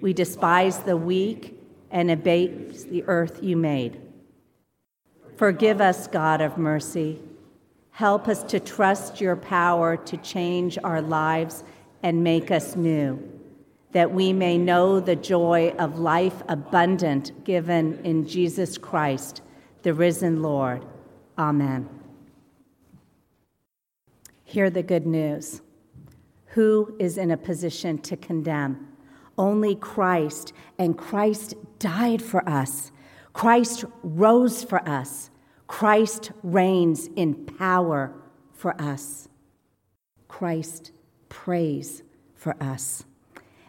We 0.00 0.12
despise 0.12 0.78
the 0.80 0.96
weak 0.96 1.60
and 1.90 2.10
abase 2.10 2.84
the 2.84 3.04
earth 3.04 3.42
you 3.42 3.56
made. 3.56 4.00
Forgive 5.38 5.80
us, 5.80 6.08
God 6.08 6.40
of 6.40 6.58
mercy. 6.58 7.20
Help 7.92 8.26
us 8.26 8.42
to 8.42 8.58
trust 8.58 9.20
your 9.20 9.36
power 9.36 9.96
to 9.96 10.16
change 10.16 10.76
our 10.82 11.00
lives 11.00 11.62
and 12.02 12.24
make 12.24 12.50
us 12.50 12.74
new, 12.74 13.22
that 13.92 14.10
we 14.10 14.32
may 14.32 14.58
know 14.58 14.98
the 14.98 15.14
joy 15.14 15.72
of 15.78 16.00
life 16.00 16.42
abundant 16.48 17.44
given 17.44 18.00
in 18.02 18.26
Jesus 18.26 18.76
Christ, 18.78 19.42
the 19.82 19.94
risen 19.94 20.42
Lord. 20.42 20.84
Amen. 21.38 21.88
Hear 24.42 24.70
the 24.70 24.82
good 24.82 25.06
news. 25.06 25.60
Who 26.46 26.96
is 26.98 27.16
in 27.16 27.30
a 27.30 27.36
position 27.36 27.98
to 27.98 28.16
condemn? 28.16 28.88
Only 29.38 29.76
Christ, 29.76 30.52
and 30.80 30.98
Christ 30.98 31.54
died 31.78 32.22
for 32.22 32.48
us. 32.48 32.90
Christ 33.32 33.84
rose 34.02 34.64
for 34.64 34.86
us. 34.88 35.27
Christ 35.68 36.32
reigns 36.42 37.08
in 37.14 37.46
power 37.46 38.12
for 38.52 38.78
us. 38.80 39.28
Christ 40.26 40.90
prays 41.28 42.02
for 42.34 42.56
us. 42.60 43.04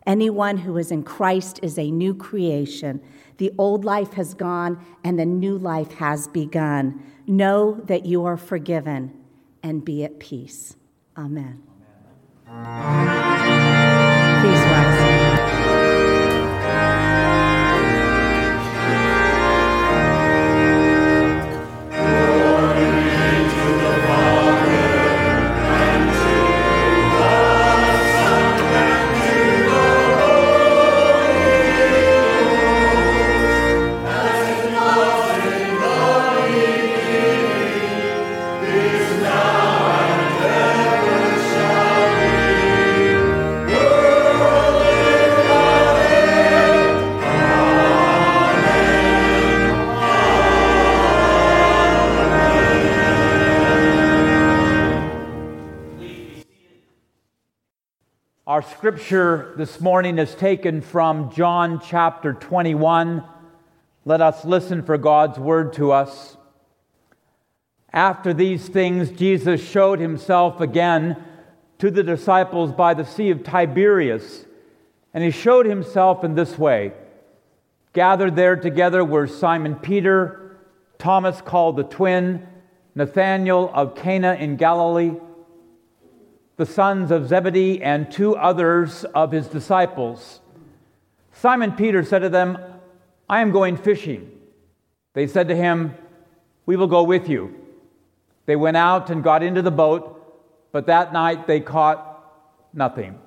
Anyone 0.07 0.57
who 0.57 0.77
is 0.77 0.91
in 0.91 1.03
Christ 1.03 1.59
is 1.61 1.77
a 1.77 1.91
new 1.91 2.15
creation. 2.15 3.01
The 3.37 3.51
old 3.57 3.85
life 3.85 4.13
has 4.13 4.33
gone 4.33 4.83
and 5.03 5.19
the 5.19 5.25
new 5.25 5.57
life 5.57 5.91
has 5.93 6.27
begun. 6.27 7.03
Know 7.27 7.79
that 7.85 8.05
you 8.05 8.25
are 8.25 8.37
forgiven 8.37 9.13
and 9.61 9.85
be 9.85 10.03
at 10.03 10.19
peace. 10.19 10.75
Amen. 11.15 11.61
Please 12.47 13.38
scripture 58.89 59.53
this 59.55 59.79
morning 59.79 60.17
is 60.17 60.33
taken 60.33 60.81
from 60.81 61.31
John 61.31 61.79
chapter 61.79 62.33
21. 62.33 63.23
Let 64.03 64.19
us 64.19 64.43
listen 64.43 64.81
for 64.81 64.97
God's 64.97 65.37
word 65.37 65.73
to 65.73 65.91
us. 65.91 66.35
After 67.93 68.33
these 68.33 68.67
things, 68.67 69.11
Jesus 69.11 69.61
showed 69.61 69.99
himself 69.99 70.59
again 70.59 71.23
to 71.77 71.91
the 71.91 72.01
disciples 72.01 72.71
by 72.71 72.95
the 72.95 73.05
Sea 73.05 73.29
of 73.29 73.43
Tiberias, 73.43 74.47
and 75.13 75.23
he 75.23 75.29
showed 75.29 75.67
himself 75.67 76.23
in 76.23 76.33
this 76.33 76.57
way. 76.57 76.93
Gathered 77.93 78.35
there 78.35 78.55
together 78.55 79.05
were 79.05 79.27
Simon 79.27 79.75
Peter, 79.75 80.57
Thomas 80.97 81.41
called 81.41 81.77
the 81.77 81.83
twin, 81.83 82.47
Nathanael 82.95 83.69
of 83.71 83.93
Cana 83.93 84.33
in 84.33 84.55
Galilee, 84.55 85.11
the 86.59 86.65
sons 86.65 87.09
of 87.09 87.29
Zebedee, 87.29 87.81
and 87.81 88.11
two 88.11 88.35
others 88.35 89.05
of 89.15 89.31
his 89.31 89.47
disciples. 89.47 90.41
Simon 91.31 91.71
Peter 91.71 92.03
said 92.03 92.19
to 92.19 92.27
them, 92.27 92.57
I 93.29 93.39
am 93.39 93.51
going 93.51 93.77
fishing. 93.77 94.29
They 95.13 95.25
said 95.25 95.47
to 95.47 95.55
him, 95.55 95.95
We 96.65 96.75
will 96.75 96.87
go 96.87 97.03
with 97.03 97.29
you. 97.29 97.55
They 98.45 98.57
went 98.57 98.75
out 98.75 99.09
and 99.09 99.23
got 99.23 99.41
into 99.41 99.61
the 99.61 99.71
boat, 99.71 100.21
but 100.73 100.87
that 100.87 101.13
night 101.13 101.47
they 101.47 101.61
caught 101.61 102.05
nothing. 102.73 103.17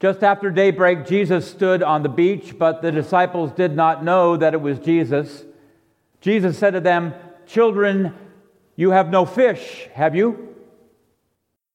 Just 0.00 0.24
after 0.24 0.50
daybreak, 0.50 1.06
Jesus 1.06 1.48
stood 1.48 1.80
on 1.80 2.02
the 2.02 2.08
beach, 2.08 2.58
but 2.58 2.82
the 2.82 2.90
disciples 2.90 3.52
did 3.52 3.76
not 3.76 4.02
know 4.02 4.36
that 4.36 4.52
it 4.52 4.60
was 4.60 4.80
Jesus. 4.80 5.44
Jesus 6.20 6.58
said 6.58 6.72
to 6.72 6.80
them, 6.80 7.14
Children, 7.46 8.16
you 8.74 8.90
have 8.90 9.10
no 9.10 9.24
fish, 9.24 9.88
have 9.94 10.16
you? 10.16 10.49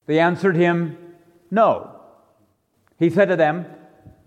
They 0.06 0.20
answered 0.20 0.56
him, 0.56 0.97
No. 1.49 1.91
He 2.97 3.10
said 3.10 3.30
to 3.30 3.36
them, 3.36 3.66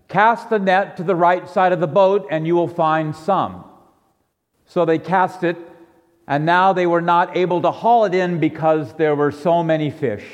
Cast 0.07 0.49
the 0.49 0.59
net 0.59 0.97
to 0.97 1.03
the 1.03 1.15
right 1.15 1.47
side 1.47 1.71
of 1.71 1.79
the 1.79 1.87
boat, 1.87 2.27
and 2.31 2.45
you 2.45 2.55
will 2.55 2.67
find 2.67 3.15
some. 3.15 3.63
So 4.65 4.85
they 4.85 4.99
cast 4.99 5.43
it, 5.43 5.57
and 6.27 6.45
now 6.45 6.73
they 6.73 6.85
were 6.85 7.01
not 7.01 7.37
able 7.37 7.61
to 7.61 7.71
haul 7.71 8.05
it 8.05 8.13
in 8.13 8.39
because 8.39 8.93
there 8.93 9.15
were 9.15 9.31
so 9.31 9.63
many 9.63 9.91
fish. 9.91 10.25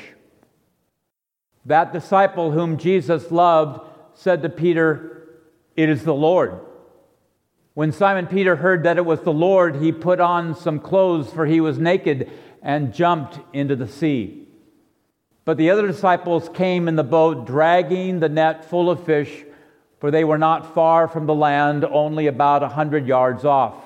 That 1.66 1.92
disciple 1.92 2.52
whom 2.52 2.78
Jesus 2.78 3.30
loved 3.30 3.80
said 4.14 4.42
to 4.42 4.48
Peter, 4.48 5.28
It 5.76 5.88
is 5.88 6.04
the 6.04 6.14
Lord. 6.14 6.60
When 7.74 7.92
Simon 7.92 8.26
Peter 8.26 8.56
heard 8.56 8.84
that 8.84 8.96
it 8.96 9.04
was 9.04 9.20
the 9.20 9.32
Lord, 9.32 9.76
he 9.76 9.92
put 9.92 10.20
on 10.20 10.54
some 10.54 10.80
clothes, 10.80 11.30
for 11.30 11.44
he 11.44 11.60
was 11.60 11.78
naked, 11.78 12.30
and 12.62 12.94
jumped 12.94 13.38
into 13.52 13.76
the 13.76 13.88
sea. 13.88 14.45
But 15.46 15.58
the 15.58 15.70
other 15.70 15.86
disciples 15.86 16.50
came 16.52 16.88
in 16.88 16.96
the 16.96 17.04
boat, 17.04 17.46
dragging 17.46 18.18
the 18.18 18.28
net 18.28 18.64
full 18.64 18.90
of 18.90 19.04
fish, 19.04 19.44
for 20.00 20.10
they 20.10 20.24
were 20.24 20.38
not 20.38 20.74
far 20.74 21.06
from 21.06 21.26
the 21.26 21.34
land, 21.36 21.84
only 21.84 22.26
about 22.26 22.64
a 22.64 22.68
hundred 22.68 23.06
yards 23.06 23.44
off. 23.44 23.76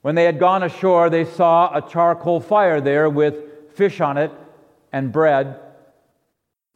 When 0.00 0.14
they 0.14 0.24
had 0.24 0.38
gone 0.38 0.62
ashore, 0.62 1.10
they 1.10 1.24
saw 1.24 1.76
a 1.76 1.90
charcoal 1.90 2.38
fire 2.40 2.80
there 2.80 3.10
with 3.10 3.34
fish 3.74 4.00
on 4.00 4.16
it 4.16 4.30
and 4.92 5.10
bread. 5.10 5.58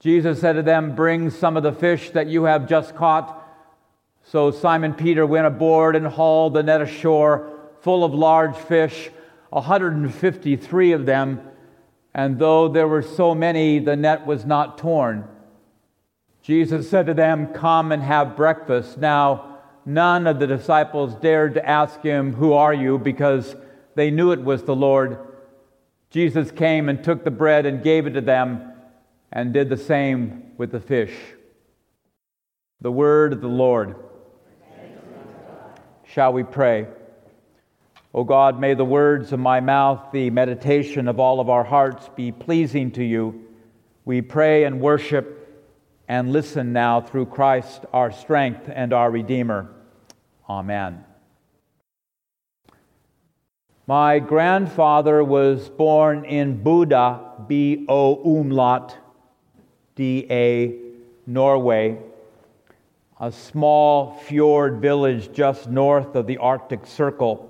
Jesus 0.01 0.41
said 0.41 0.55
to 0.55 0.63
them, 0.63 0.97
Bring 0.97 1.31
some 1.31 1.57
of 1.57 1.63
the 1.63 1.73
fish 1.73 2.11
that 2.11 2.27
you 2.27 2.43
have 2.45 2.69
just 2.69 2.97
caught. 2.97 3.39
So 4.25 4.51
Simon 4.51 4.93
Peter 4.93 5.25
went 5.25 5.47
aboard 5.47 5.95
and 5.95 6.09
hauled 6.09 6.55
the 6.55 6.65
net 6.65 6.83
ashore, 6.83 7.49
full 7.81 8.03
of 8.05 8.13
large 8.13 8.57
fish, 8.57 9.09
153 9.51 10.93
of 10.93 11.07
them. 11.07 11.49
And 12.15 12.39
though 12.39 12.69
there 12.69 12.89
were 12.89 13.03
so 13.03 13.35
many, 13.35 13.79
the 13.79 13.97
net 13.97 14.27
was 14.27 14.45
not 14.45 14.79
torn. 14.79 15.27
Jesus 16.43 16.91
said 16.91 17.07
to 17.07 17.15
them, 17.15 17.49
Come 17.49 17.93
and 17.93 18.03
have 18.03 18.37
breakfast. 18.37 18.99
Now, 18.99 19.59
none 19.87 20.27
of 20.27 20.39
the 20.39 20.47
disciples 20.47 21.15
dared 21.15 21.55
to 21.55 21.67
ask 21.67 22.03
him, 22.03 22.35
Who 22.35 22.53
are 22.53 22.75
you? 22.75 22.99
because 22.99 23.57
they 23.95 24.11
knew 24.11 24.33
it 24.33 24.43
was 24.43 24.65
the 24.65 24.77
Lord. 24.77 25.19
Jesus 26.11 26.51
came 26.51 26.89
and 26.89 27.03
took 27.03 27.25
the 27.25 27.31
bread 27.31 27.65
and 27.65 27.83
gave 27.83 28.07
it 28.07 28.11
to 28.11 28.21
them, 28.21 28.73
and 29.31 29.53
did 29.53 29.69
the 29.69 29.77
same 29.77 30.53
with 30.59 30.73
the 30.73 30.81
fish. 30.81 31.15
The 32.81 32.93
word 32.93 33.33
of 33.33 33.41
the 33.41 33.49
Lord. 33.49 33.97
Shall 36.05 36.33
we 36.33 36.43
pray? 36.43 36.89
O 38.15 38.25
God, 38.25 38.61
may 38.61 38.75
the 38.75 38.85
words 38.85 39.33
of 39.33 39.41
my 39.41 39.61
mouth, 39.61 40.13
the 40.13 40.29
meditation 40.29 41.09
of 41.09 41.19
all 41.19 41.41
of 41.41 41.49
our 41.49 41.65
hearts 41.65 42.11
be 42.15 42.31
pleasing 42.31 42.91
to 42.93 43.03
you. 43.03 43.49
We 44.05 44.21
pray 44.21 44.65
and 44.65 44.81
worship 44.81 45.39
and 46.09 46.31
listen 46.31 46.75
now 46.75 47.01
through 47.01 47.27
Christ, 47.27 47.87
our 47.93 48.13
strength 48.13 48.69
and 48.73 48.93
our 48.93 49.11
Redeemer. 49.11 49.71
Amen. 50.49 51.05
My 53.87 54.19
grandfather 54.19 55.25
was 55.25 55.71
born 55.71 56.27
in 56.27 56.63
Buda, 56.63 57.45
B 57.49 57.87
O 57.89 58.39
umlaut, 58.39 58.97
D 59.95 60.27
A, 60.31 60.79
Norway, 61.27 61.99
a 63.19 63.33
small 63.33 64.17
fjord 64.27 64.83
village 64.83 65.33
just 65.33 65.69
north 65.69 66.15
of 66.15 66.27
the 66.27 66.39
Arctic 66.39 66.87
Circle. 66.87 67.49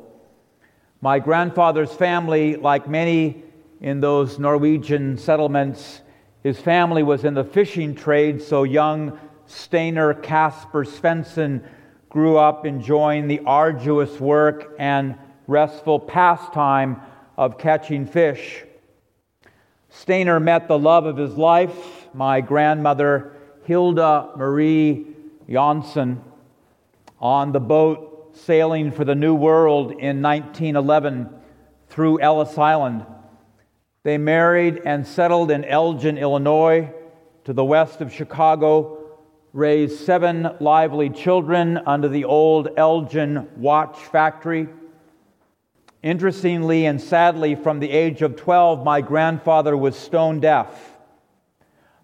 My 1.04 1.18
grandfather's 1.18 1.92
family, 1.92 2.54
like 2.54 2.88
many 2.88 3.42
in 3.80 3.98
those 3.98 4.38
Norwegian 4.38 5.18
settlements, 5.18 6.00
his 6.44 6.60
family 6.60 7.02
was 7.02 7.24
in 7.24 7.34
the 7.34 7.42
fishing 7.42 7.96
trade, 7.96 8.40
so 8.40 8.62
young 8.62 9.18
Stainer 9.46 10.14
Casper 10.14 10.84
Svensson 10.84 11.64
grew 12.08 12.38
up 12.38 12.64
enjoying 12.64 13.26
the 13.26 13.40
arduous 13.40 14.20
work 14.20 14.76
and 14.78 15.16
restful 15.48 15.98
pastime 15.98 17.00
of 17.36 17.58
catching 17.58 18.06
fish. 18.06 18.62
Stainer 19.88 20.38
met 20.38 20.68
the 20.68 20.78
love 20.78 21.04
of 21.04 21.16
his 21.16 21.34
life, 21.34 22.06
my 22.14 22.40
grandmother 22.40 23.32
Hilda 23.64 24.30
Marie 24.36 25.08
Janssen, 25.50 26.22
on 27.18 27.50
the 27.50 27.58
boat 27.58 28.11
sailing 28.44 28.90
for 28.90 29.04
the 29.04 29.14
New 29.14 29.34
World 29.34 29.92
in 29.92 30.20
1911 30.20 31.28
through 31.88 32.20
Ellis 32.20 32.58
Island. 32.58 33.06
They 34.02 34.18
married 34.18 34.82
and 34.84 35.06
settled 35.06 35.50
in 35.50 35.64
Elgin, 35.64 36.18
Illinois, 36.18 36.92
to 37.44 37.52
the 37.52 37.64
west 37.64 38.00
of 38.00 38.12
Chicago, 38.12 38.98
raised 39.52 40.04
seven 40.04 40.56
lively 40.58 41.08
children 41.08 41.78
under 41.86 42.08
the 42.08 42.24
old 42.24 42.68
Elgin 42.76 43.48
watch 43.56 43.96
factory. 43.96 44.68
Interestingly 46.02 46.86
and 46.86 47.00
sadly, 47.00 47.54
from 47.54 47.78
the 47.78 47.90
age 47.90 48.22
of 48.22 48.34
12, 48.34 48.84
my 48.84 49.00
grandfather 49.00 49.76
was 49.76 49.96
stone 49.96 50.40
deaf, 50.40 50.96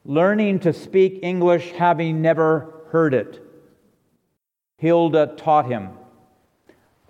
learning 0.04 0.60
to 0.60 0.72
speak 0.72 1.18
English 1.22 1.72
having 1.72 2.22
never 2.22 2.84
heard 2.90 3.12
it. 3.12 3.44
Hilda 4.76 5.34
taught 5.36 5.66
him. 5.66 5.90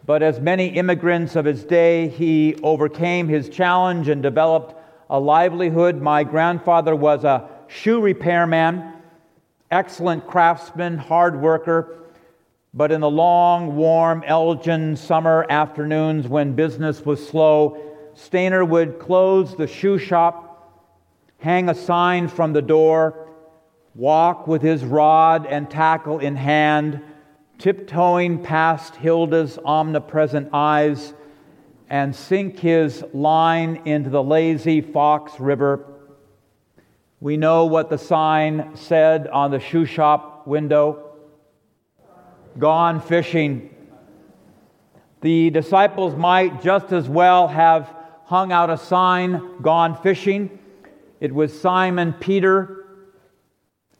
But 0.09 0.23
as 0.23 0.41
many 0.41 0.69
immigrants 0.69 1.37
of 1.37 1.45
his 1.45 1.65
day, 1.65 2.09
he 2.09 2.57
overcame 2.63 3.29
his 3.29 3.51
challenge 3.51 4.09
and 4.09 4.23
developed 4.23 4.75
a 5.11 5.21
livelihood. 5.21 6.01
My 6.01 6.25
grandfather 6.25 6.97
was 6.97 7.25
a 7.25 7.47
shoe 7.67 8.01
repairman, 8.01 8.91
excellent 9.71 10.27
craftsman, 10.27 10.97
hard 10.97 11.39
worker. 11.43 12.07
But 12.73 12.91
in 12.91 13.03
the 13.03 13.11
long, 13.11 13.77
warm 13.77 14.25
Elgin 14.27 14.97
summer 14.97 15.45
afternoons 15.51 16.27
when 16.27 16.55
business 16.55 17.05
was 17.05 17.29
slow, 17.29 17.77
Stainer 18.15 18.65
would 18.65 18.99
close 18.99 19.57
the 19.57 19.67
shoe 19.67 19.99
shop, 19.99 20.89
hang 21.37 21.69
a 21.69 21.75
sign 21.75 22.29
from 22.29 22.55
the 22.55 22.63
door, 22.63 23.29
walk 23.95 24.47
with 24.47 24.63
his 24.63 24.87
rod 24.87 25.45
and 25.45 25.69
tackle 25.69 26.19
in 26.19 26.35
hand, 26.35 27.03
tiptoeing 27.59 28.43
past 28.43 28.97
Hilda's 28.97 29.59
omnipresent 29.65 30.51
eyes, 30.53 31.13
and 31.91 32.15
sink 32.15 32.59
his 32.59 33.05
line 33.13 33.83
into 33.85 34.11
the 34.11 34.23
lazy 34.23 34.81
Fox 34.81 35.41
River. 35.41 35.85
We 37.21 37.37
know 37.37 37.67
what 37.67 37.91
the 37.91 37.99
sign 37.99 38.77
said 38.77 39.27
on 39.29 39.51
the 39.51 39.59
shoe 39.59 39.87
shop 39.87 40.47
window 40.47 41.09
gone 42.59 43.01
fishing. 43.01 43.75
The 45.21 45.51
disciples 45.51 46.17
might 46.17 46.63
just 46.63 46.93
as 46.93 47.09
well 47.09 47.49
have 47.49 47.95
hung 48.25 48.53
out 48.53 48.71
a 48.71 48.77
sign, 48.77 49.61
gone 49.63 50.01
fishing. 50.01 50.59
It 51.21 51.35
was 51.35 51.59
Simon 51.59 52.13
Peter, 52.13 52.87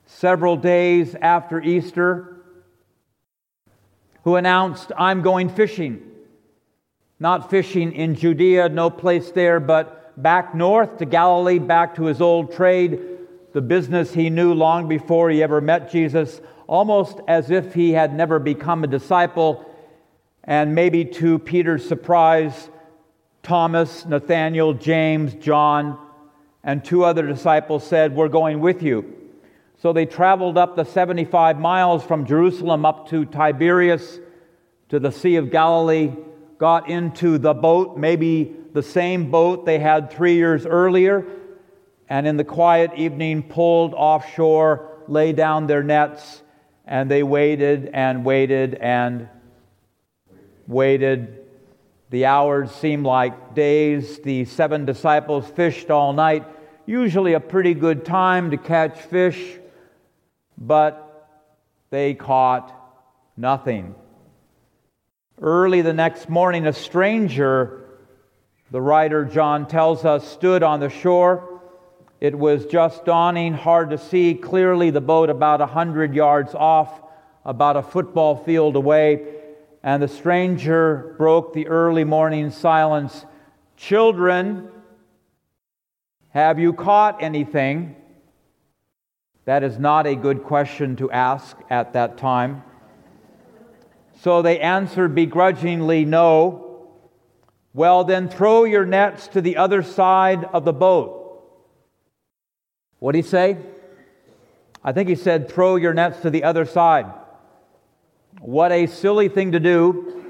several 0.07 0.57
days 0.57 1.15
after 1.21 1.61
Easter, 1.61 2.38
who 4.29 4.37
announced, 4.37 4.93
I'm 4.99 5.23
going 5.23 5.49
fishing. 5.49 6.03
Not 7.19 7.49
fishing 7.49 7.93
in 7.93 8.15
Judea, 8.15 8.69
no 8.69 8.91
place 8.91 9.31
there, 9.31 9.59
but 9.59 10.23
back 10.23 10.55
north 10.55 10.99
to 10.99 11.07
Galilee, 11.07 11.59
back 11.59 11.95
to 11.95 12.05
his 12.05 12.21
old 12.21 12.53
trade, 12.53 13.01
the 13.55 13.63
business 13.63 14.13
he 14.13 14.29
knew 14.29 14.53
long 14.53 14.87
before 14.87 15.31
he 15.31 15.43
ever 15.43 15.63
met 15.63 15.91
Jesus 15.91 16.43
almost 16.67 17.21
as 17.27 17.51
if 17.51 17.73
he 17.73 17.93
had 17.93 18.15
never 18.15 18.39
become 18.39 18.85
a 18.85 18.87
disciple. 18.87 19.65
And 20.45 20.75
maybe 20.75 21.07
to 21.07 21.39
Peter's 21.39 21.89
surprise, 21.89 22.69
Thomas, 23.43 24.05
Nathaniel, 24.05 24.75
James, 24.75 25.37
John, 25.37 25.99
and 26.63 26.85
two 26.85 27.03
other 27.03 27.27
disciples 27.27 27.83
said, 27.83 28.15
We're 28.15 28.29
going 28.29 28.61
with 28.61 28.83
you. 28.83 29.18
So 29.81 29.93
they 29.93 30.07
traveled 30.07 30.59
up 30.59 30.75
the 30.75 30.85
75 30.85 31.59
miles 31.59 32.03
from 32.03 32.27
Jerusalem 32.27 32.85
up 32.85 33.09
to 33.11 33.25
Tiberias 33.25 34.19
to 34.89 34.99
the 34.99 35.13
Sea 35.13 35.37
of 35.37 35.51
Galilee, 35.51 36.13
got 36.59 36.89
into 36.89 37.39
the 37.39 37.55
boat, 37.55 37.97
maybe 37.97 38.57
the 38.73 38.83
same 38.83 39.31
boat 39.31 39.67
they 39.67 39.79
had 39.79 40.11
three 40.11 40.35
years 40.35 40.67
earlier, 40.67 41.25
and 42.09 42.27
in 42.27 42.37
the 42.37 42.45
quiet 42.45 42.93
evening 42.97 43.43
pulled 43.43 43.95
offshore, 43.95 45.03
lay 45.07 45.33
down 45.33 45.67
their 45.67 45.83
nets, 45.83 46.43
and 46.85 47.11
they 47.11 47.23
waited 47.23 47.91
and 47.93 48.25
waited 48.25 48.75
and 48.75 49.29
waited. 50.67 51.45
The 52.11 52.25
hours 52.25 52.73
seemed 52.73 53.05
like 53.05 53.55
days. 53.55 54.19
The 54.21 54.45
seven 54.47 54.87
disciples 54.87 55.47
fished 55.51 55.91
all 55.91 56.13
night, 56.13 56.47
usually 56.87 57.35
a 57.35 57.41
pretty 57.41 57.75
good 57.75 58.05
time 58.05 58.51
to 58.51 58.57
catch 58.57 58.99
fish, 58.99 59.58
but 60.59 61.39
they 61.91 62.15
caught 62.15 62.75
nothing. 63.37 63.95
Early 65.41 65.83
the 65.83 65.93
next 65.93 66.29
morning, 66.29 66.67
a 66.67 66.73
stranger, 66.73 67.85
the 68.71 68.81
writer 68.81 69.25
John 69.25 69.67
tells 69.69 70.05
us, 70.05 70.27
stood 70.27 70.63
on 70.63 70.81
the 70.81 70.91
shore. 70.91 71.61
It 72.21 72.37
was 72.37 72.67
just 72.67 73.05
dawning, 73.05 73.55
hard 73.55 73.91
to 73.91 73.99
see 73.99 74.35
clearly 74.35 74.91
the 74.91 75.01
boat 75.01 75.31
about 75.31 75.61
a 75.61 75.67
hundred 75.67 76.15
yards 76.15 76.55
off, 76.55 77.03
about 77.45 77.77
a 77.77 77.83
football 77.83 78.37
field 78.37 78.75
away, 78.75 79.37
and 79.85 80.03
the 80.03 80.09
stranger 80.09 81.15
broke 81.17 81.55
the 81.55 81.69
early 81.69 82.03
morning 82.03 82.51
silence. 82.51 83.25
Children, 83.77 84.69
have 86.31 86.59
you 86.59 86.73
caught 86.73 87.23
anything? 87.23 87.95
That 89.49 89.65
is 89.65 89.79
not 89.79 90.07
a 90.07 90.15
good 90.15 90.45
question 90.45 90.97
to 90.97 91.11
ask 91.11 91.57
at 91.71 91.95
that 91.95 92.19
time. 92.19 92.63
So 94.21 94.43
they 94.43 94.61
answered 94.61 95.15
begrudgingly, 95.15 96.05
No. 96.05 96.91
Well, 97.73 98.05
then 98.05 98.29
throw 98.29 98.65
your 98.65 98.85
nets 98.85 99.27
to 99.29 99.41
the 99.41 99.57
other 99.57 99.83
side 99.83 100.45
of 100.45 100.67
the 100.67 100.75
boat. 100.75 101.49
What 102.99 103.13
did 103.13 103.25
he 103.25 103.31
say? 103.31 103.57
I 104.85 104.93
think 104.93 105.09
he 105.09 105.15
said, 105.15 105.51
throw 105.51 105.77
your 105.77 105.95
nets 105.95 106.21
to 106.21 106.29
the 106.29 106.45
other 106.45 106.67
side. 106.67 107.07
What 108.41 108.71
a 108.71 108.87
silly 108.87 109.31
thing 109.31 109.53
to 109.53 109.61
do. 109.61 110.25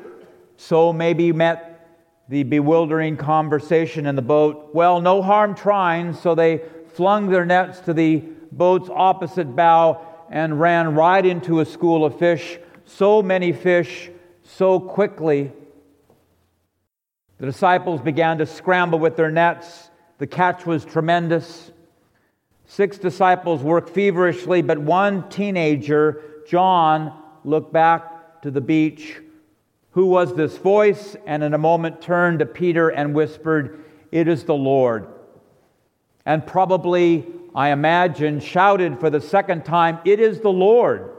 So 0.58 0.92
maybe 0.92 1.32
met 1.32 1.88
the 2.28 2.44
bewildering 2.44 3.16
conversation 3.16 4.06
in 4.06 4.14
the 4.14 4.22
boat. 4.22 4.70
Well, 4.74 5.00
no 5.00 5.22
harm 5.22 5.56
trying, 5.56 6.14
so 6.14 6.36
they 6.36 6.62
flung 6.94 7.30
their 7.30 7.44
nets 7.44 7.80
to 7.80 7.92
the 7.92 8.37
boat's 8.52 8.88
opposite 8.90 9.54
bow 9.54 10.00
and 10.30 10.60
ran 10.60 10.94
right 10.94 11.24
into 11.24 11.60
a 11.60 11.64
school 11.64 12.04
of 12.04 12.18
fish. 12.18 12.58
So 12.84 13.22
many 13.22 13.52
fish, 13.52 14.10
so 14.42 14.80
quickly. 14.80 15.52
The 17.38 17.46
disciples 17.46 18.00
began 18.00 18.38
to 18.38 18.46
scramble 18.46 18.98
with 18.98 19.16
their 19.16 19.30
nets. 19.30 19.90
The 20.18 20.26
catch 20.26 20.66
was 20.66 20.84
tremendous. 20.84 21.70
Six 22.66 22.98
disciples 22.98 23.62
worked 23.62 23.90
feverishly, 23.90 24.62
but 24.62 24.78
one 24.78 25.28
teenager, 25.28 26.22
John, 26.48 27.12
looked 27.44 27.72
back 27.72 28.42
to 28.42 28.50
the 28.50 28.60
beach. 28.60 29.16
Who 29.92 30.06
was 30.06 30.34
this 30.34 30.58
voice? 30.58 31.16
And 31.26 31.42
in 31.42 31.54
a 31.54 31.58
moment 31.58 32.02
turned 32.02 32.40
to 32.40 32.46
Peter 32.46 32.88
and 32.88 33.14
whispered, 33.14 33.84
It 34.12 34.28
is 34.28 34.44
the 34.44 34.54
Lord. 34.54 35.08
And 36.26 36.46
probably, 36.46 37.26
I 37.54 37.70
imagine, 37.70 38.40
shouted 38.40 39.00
for 39.00 39.10
the 39.10 39.20
second 39.20 39.64
time, 39.64 39.98
It 40.04 40.20
is 40.20 40.40
the 40.40 40.52
Lord. 40.52 41.10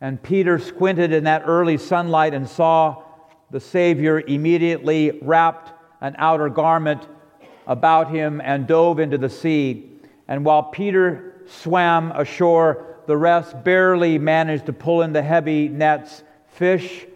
And 0.00 0.22
Peter 0.22 0.58
squinted 0.58 1.12
in 1.12 1.24
that 1.24 1.42
early 1.46 1.76
sunlight 1.76 2.34
and 2.34 2.48
saw 2.48 3.02
the 3.50 3.60
Savior 3.60 4.20
immediately 4.20 5.18
wrapped 5.22 5.72
an 6.00 6.14
outer 6.18 6.48
garment 6.48 7.06
about 7.66 8.10
him 8.10 8.40
and 8.44 8.66
dove 8.66 9.00
into 9.00 9.18
the 9.18 9.28
sea. 9.28 9.90
And 10.28 10.44
while 10.44 10.62
Peter 10.64 11.42
swam 11.46 12.12
ashore, 12.12 12.96
the 13.06 13.16
rest 13.16 13.64
barely 13.64 14.18
managed 14.18 14.66
to 14.66 14.72
pull 14.72 15.02
in 15.02 15.12
the 15.12 15.22
heavy 15.22 15.68
nets. 15.68 16.22
Fish, 16.52 17.06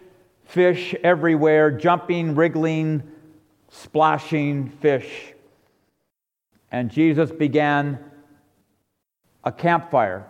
fish 0.45 0.95
everywhere, 1.03 1.71
jumping, 1.71 2.35
wriggling, 2.35 3.03
splashing 3.69 4.69
fish. 4.69 5.33
And 6.71 6.89
Jesus 6.89 7.31
began 7.31 7.99
a 9.43 9.51
campfire. 9.51 10.27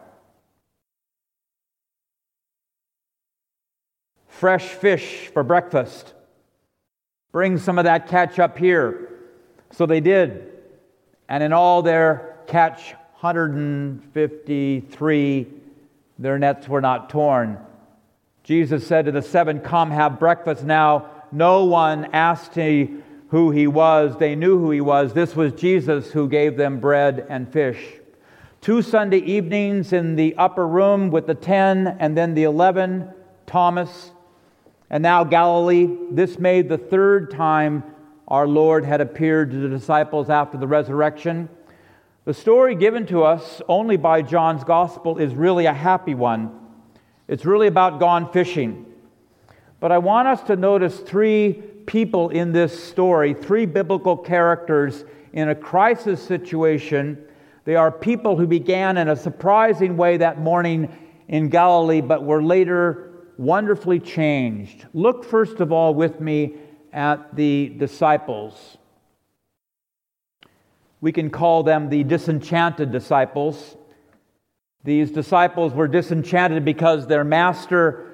Fresh 4.27 4.69
fish 4.69 5.27
for 5.27 5.43
breakfast. 5.43 6.13
Bring 7.31 7.57
some 7.57 7.77
of 7.77 7.85
that 7.85 8.07
catch 8.07 8.39
up 8.39 8.57
here. 8.57 9.09
So 9.71 9.85
they 9.85 10.01
did. 10.01 10.49
And 11.29 11.43
in 11.43 11.53
all 11.53 11.81
their 11.81 12.37
catch, 12.47 12.93
153, 13.21 15.47
their 16.19 16.37
nets 16.37 16.67
were 16.67 16.81
not 16.81 17.09
torn. 17.09 17.57
Jesus 18.43 18.85
said 18.85 19.05
to 19.05 19.11
the 19.11 19.21
seven, 19.21 19.61
Come, 19.61 19.91
have 19.91 20.19
breakfast 20.19 20.63
now. 20.63 21.09
No 21.31 21.65
one 21.65 22.09
asked 22.13 22.57
me 22.57 22.97
who 23.29 23.51
he 23.51 23.65
was. 23.65 24.17
They 24.17 24.35
knew 24.35 24.59
who 24.59 24.71
he 24.71 24.81
was. 24.81 25.13
This 25.13 25.35
was 25.35 25.53
Jesus 25.53 26.11
who 26.11 26.27
gave 26.27 26.57
them 26.57 26.79
bread 26.79 27.25
and 27.29 27.51
fish. 27.51 27.79
Two 28.63 28.81
Sunday 28.81 29.17
evenings 29.17 29.91
in 29.91 30.15
the 30.15 30.35
upper 30.37 30.65
room 30.65 31.11
with 31.11 31.27
the 31.27 31.35
ten 31.35 31.97
and 31.99 32.17
then 32.17 32.33
the 32.33 32.43
eleven, 32.43 33.09
Thomas, 33.45 34.11
and 34.89 35.03
now 35.03 35.25
Galilee. 35.25 35.89
This 36.09 36.39
made 36.39 36.69
the 36.69 36.77
third 36.77 37.29
time 37.29 37.83
our 38.25 38.47
Lord 38.47 38.85
had 38.85 39.01
appeared 39.01 39.51
to 39.51 39.57
the 39.57 39.67
disciples 39.67 40.29
after 40.29 40.57
the 40.57 40.65
resurrection. 40.65 41.49
The 42.23 42.33
story 42.33 42.73
given 42.73 43.05
to 43.07 43.23
us 43.23 43.61
only 43.67 43.97
by 43.97 44.21
John's 44.21 44.63
gospel 44.63 45.17
is 45.17 45.35
really 45.35 45.65
a 45.65 45.73
happy 45.73 46.15
one. 46.15 46.57
It's 47.27 47.43
really 47.43 47.67
about 47.67 47.99
gone 47.99 48.31
fishing. 48.31 48.85
But 49.81 49.91
I 49.91 49.97
want 49.97 50.29
us 50.29 50.41
to 50.43 50.55
notice 50.55 51.01
three 51.01 51.51
people 51.85 52.29
in 52.29 52.53
this 52.53 52.81
story, 52.81 53.33
three 53.33 53.65
biblical 53.65 54.15
characters 54.15 55.03
in 55.33 55.49
a 55.49 55.55
crisis 55.55 56.23
situation. 56.25 57.25
They 57.65 57.75
are 57.75 57.91
people 57.91 58.35
who 58.35 58.47
began 58.47 58.97
in 58.97 59.07
a 59.07 59.15
surprising 59.15 59.95
way 59.95 60.17
that 60.17 60.39
morning 60.39 60.95
in 61.27 61.49
Galilee, 61.49 62.01
but 62.01 62.23
were 62.23 62.43
later 62.43 63.11
wonderfully 63.37 63.99
changed. 63.99 64.85
Look 64.93 65.23
first 65.23 65.59
of 65.59 65.71
all 65.71 65.93
with 65.93 66.19
me 66.19 66.55
at 66.91 67.35
the 67.35 67.69
disciples. 67.69 68.77
We 71.01 71.11
can 71.11 71.29
call 71.29 71.63
them 71.63 71.89
the 71.89 72.03
disenchanted 72.03 72.91
disciples. 72.91 73.75
These 74.83 75.11
disciples 75.11 75.73
were 75.73 75.87
disenchanted 75.87 76.65
because 76.65 77.07
their 77.07 77.23
master, 77.23 78.05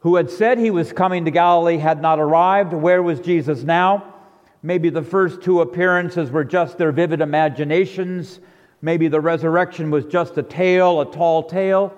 who 0.00 0.16
had 0.16 0.30
said 0.30 0.58
he 0.58 0.70
was 0.70 0.92
coming 0.92 1.24
to 1.24 1.30
Galilee, 1.30 1.78
had 1.78 2.00
not 2.00 2.20
arrived. 2.20 2.72
Where 2.72 3.02
was 3.02 3.20
Jesus 3.20 3.62
now? 3.62 4.14
Maybe 4.62 4.90
the 4.90 5.02
first 5.02 5.42
two 5.42 5.60
appearances 5.60 6.30
were 6.30 6.44
just 6.44 6.78
their 6.78 6.92
vivid 6.92 7.20
imaginations. 7.20 8.40
Maybe 8.82 9.08
the 9.08 9.20
resurrection 9.20 9.90
was 9.90 10.04
just 10.04 10.36
a 10.38 10.42
tale, 10.42 11.00
a 11.00 11.10
tall 11.10 11.44
tale. 11.44 11.94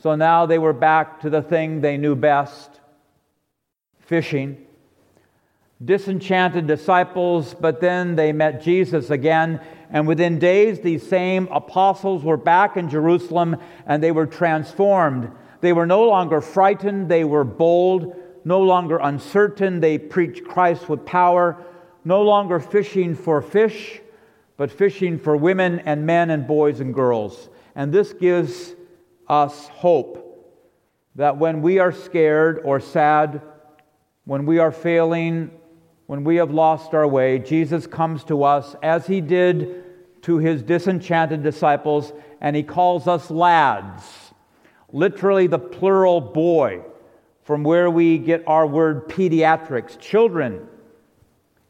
So 0.00 0.14
now 0.14 0.46
they 0.46 0.58
were 0.58 0.72
back 0.72 1.20
to 1.20 1.30
the 1.30 1.42
thing 1.42 1.80
they 1.80 1.96
knew 1.96 2.14
best 2.14 2.80
fishing 4.00 4.66
disenchanted 5.84 6.66
disciples, 6.66 7.54
but 7.54 7.80
then 7.80 8.16
they 8.16 8.32
met 8.32 8.62
Jesus 8.62 9.10
again. 9.10 9.60
And 9.90 10.06
within 10.06 10.38
days, 10.38 10.80
these 10.80 11.06
same 11.06 11.48
apostles 11.50 12.24
were 12.24 12.36
back 12.36 12.76
in 12.76 12.90
Jerusalem 12.90 13.56
and 13.86 14.02
they 14.02 14.10
were 14.10 14.26
transformed. 14.26 15.30
They 15.60 15.72
were 15.72 15.86
no 15.86 16.04
longer 16.04 16.40
frightened, 16.40 17.08
they 17.08 17.24
were 17.24 17.44
bold, 17.44 18.16
no 18.44 18.60
longer 18.60 18.98
uncertain. 18.98 19.80
They 19.80 19.98
preached 19.98 20.44
Christ 20.44 20.88
with 20.88 21.04
power, 21.04 21.64
no 22.04 22.22
longer 22.22 22.60
fishing 22.60 23.14
for 23.14 23.42
fish, 23.42 24.00
but 24.58 24.70
fishing 24.70 25.18
for 25.18 25.38
women 25.38 25.78
and 25.80 26.04
men 26.04 26.28
and 26.28 26.46
boys 26.46 26.80
and 26.80 26.92
girls. 26.92 27.48
And 27.74 27.90
this 27.90 28.12
gives 28.12 28.74
us 29.26 29.68
hope 29.68 30.26
that 31.14 31.38
when 31.38 31.62
we 31.62 31.78
are 31.78 31.92
scared 31.92 32.60
or 32.62 32.78
sad, 32.78 33.40
when 34.26 34.44
we 34.44 34.58
are 34.58 34.70
failing 34.70 35.50
when 36.08 36.24
we 36.24 36.36
have 36.36 36.50
lost 36.50 36.94
our 36.94 37.06
way, 37.06 37.38
Jesus 37.38 37.86
comes 37.86 38.24
to 38.24 38.42
us 38.42 38.74
as 38.82 39.06
he 39.06 39.20
did 39.20 39.84
to 40.22 40.38
his 40.38 40.62
disenchanted 40.62 41.42
disciples, 41.42 42.14
and 42.40 42.56
he 42.56 42.62
calls 42.62 43.06
us 43.06 43.30
lads, 43.30 44.02
literally 44.90 45.46
the 45.46 45.58
plural 45.58 46.22
boy, 46.22 46.80
from 47.42 47.62
where 47.62 47.90
we 47.90 48.16
get 48.16 48.42
our 48.46 48.66
word 48.66 49.06
pediatrics, 49.10 49.98
children. 49.98 50.66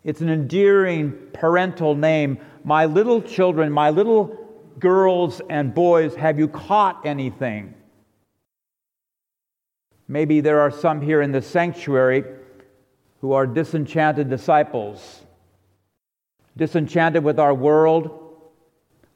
It's 0.05 0.21
an 0.21 0.29
endearing 0.29 1.19
parental 1.33 1.97
name. 1.97 2.39
My 2.69 2.85
little 2.85 3.23
children, 3.23 3.73
my 3.73 3.89
little 3.89 4.37
girls 4.79 5.41
and 5.49 5.75
boys, 5.75 6.15
have 6.17 6.39
you 6.39 6.49
caught 6.49 7.07
anything? 7.07 7.73
Maybe 10.07 10.43
there 10.43 10.61
are 10.61 10.71
some 10.71 11.01
here 11.01 11.23
in 11.23 11.33
the 11.33 11.41
sanctuary 11.41 12.25
who 13.23 13.33
are 13.33 13.47
disenchanted 13.47 14.29
disciples, 14.29 15.23
disenchanted 16.59 17.25
with 17.25 17.39
our 17.39 17.55
world, 17.55 18.35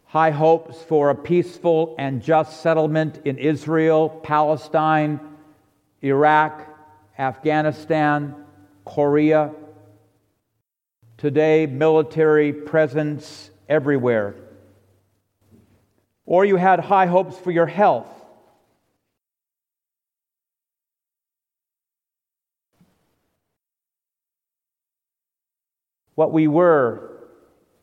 high 0.06 0.30
hopes 0.30 0.82
for 0.84 1.10
a 1.10 1.14
peaceful 1.14 1.94
and 1.98 2.22
just 2.22 2.62
settlement 2.62 3.20
in 3.26 3.36
Israel, 3.36 4.08
Palestine, 4.08 5.20
Iraq, 6.00 6.66
Afghanistan, 7.18 8.34
Korea. 8.86 9.50
Today, 11.22 11.66
military 11.66 12.52
presence 12.52 13.52
everywhere. 13.68 14.34
Or 16.26 16.44
you 16.44 16.56
had 16.56 16.80
high 16.80 17.06
hopes 17.06 17.38
for 17.38 17.52
your 17.52 17.66
health 17.66 18.08
what 26.16 26.32
we 26.32 26.48
were 26.48 27.22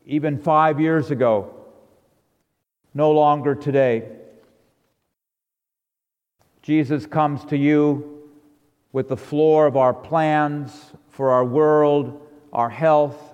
even 0.06 0.38
five 0.38 0.82
years 0.82 1.10
ago, 1.10 1.64
no 2.94 3.12
longer 3.12 3.56
today. 3.56 4.18
Jesus 6.62 7.06
comes 7.06 7.46
to 7.46 7.56
you 7.56 8.22
with 8.92 9.08
the 9.08 9.16
floor 9.16 9.66
of 9.66 9.78
our 9.78 9.94
plans 9.94 10.92
for 11.08 11.32
our 11.32 11.46
world, 11.46 12.28
our 12.52 12.70
health, 12.70 13.28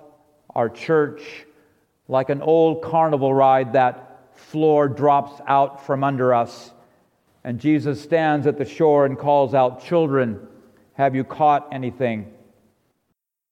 our 0.56 0.70
church. 0.70 1.22
Like 2.08 2.30
an 2.30 2.40
old 2.40 2.82
carnival 2.82 3.32
ride, 3.32 3.74
that 3.74 4.32
floor 4.34 4.88
drops 4.88 5.40
out 5.46 5.84
from 5.84 6.02
under 6.02 6.34
us. 6.34 6.72
And 7.44 7.60
Jesus 7.60 8.02
stands 8.02 8.46
at 8.46 8.58
the 8.58 8.64
shore 8.64 9.06
and 9.06 9.18
calls 9.18 9.54
out, 9.54 9.84
Children, 9.84 10.40
have 10.94 11.14
you 11.14 11.24
caught 11.24 11.68
anything? 11.72 12.32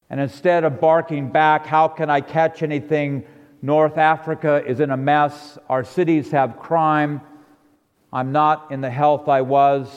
And 0.08 0.18
instead 0.18 0.64
of 0.64 0.80
barking 0.80 1.30
back, 1.30 1.66
How 1.66 1.88
can 1.88 2.08
I 2.10 2.20
catch 2.20 2.62
anything? 2.62 3.24
North 3.60 3.98
Africa 3.98 4.62
is 4.66 4.80
in 4.80 4.90
a 4.90 4.96
mess. 4.96 5.58
Our 5.68 5.84
cities 5.84 6.30
have 6.30 6.58
crime. 6.58 7.20
I'm 8.12 8.32
not 8.32 8.70
in 8.70 8.80
the 8.80 8.90
health 8.90 9.28
I 9.28 9.42
was. 9.42 9.88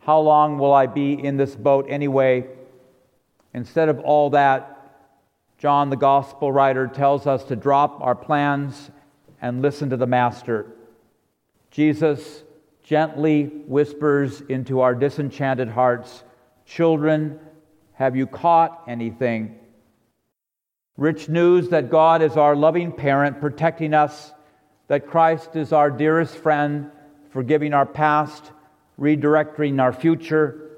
How 0.00 0.20
long 0.20 0.58
will 0.58 0.72
I 0.72 0.86
be 0.86 1.12
in 1.12 1.36
this 1.36 1.54
boat 1.54 1.86
anyway? 1.88 2.46
Instead 3.54 3.88
of 3.88 4.00
all 4.00 4.30
that, 4.30 4.69
John, 5.60 5.90
the 5.90 5.96
gospel 5.96 6.50
writer, 6.50 6.86
tells 6.86 7.26
us 7.26 7.44
to 7.44 7.54
drop 7.54 8.00
our 8.00 8.14
plans 8.14 8.90
and 9.42 9.60
listen 9.60 9.90
to 9.90 9.96
the 9.98 10.06
Master. 10.06 10.72
Jesus 11.70 12.44
gently 12.82 13.44
whispers 13.44 14.40
into 14.40 14.80
our 14.80 14.94
disenchanted 14.94 15.68
hearts 15.68 16.24
Children, 16.64 17.40
have 17.94 18.14
you 18.14 18.26
caught 18.26 18.84
anything? 18.86 19.58
Rich 20.96 21.28
news 21.28 21.68
that 21.70 21.90
God 21.90 22.22
is 22.22 22.36
our 22.36 22.54
loving 22.54 22.92
parent, 22.92 23.40
protecting 23.40 23.92
us, 23.92 24.32
that 24.86 25.08
Christ 25.08 25.56
is 25.56 25.72
our 25.72 25.90
dearest 25.90 26.36
friend, 26.36 26.92
forgiving 27.30 27.74
our 27.74 27.86
past, 27.86 28.52
redirecting 29.00 29.82
our 29.82 29.92
future, 29.92 30.70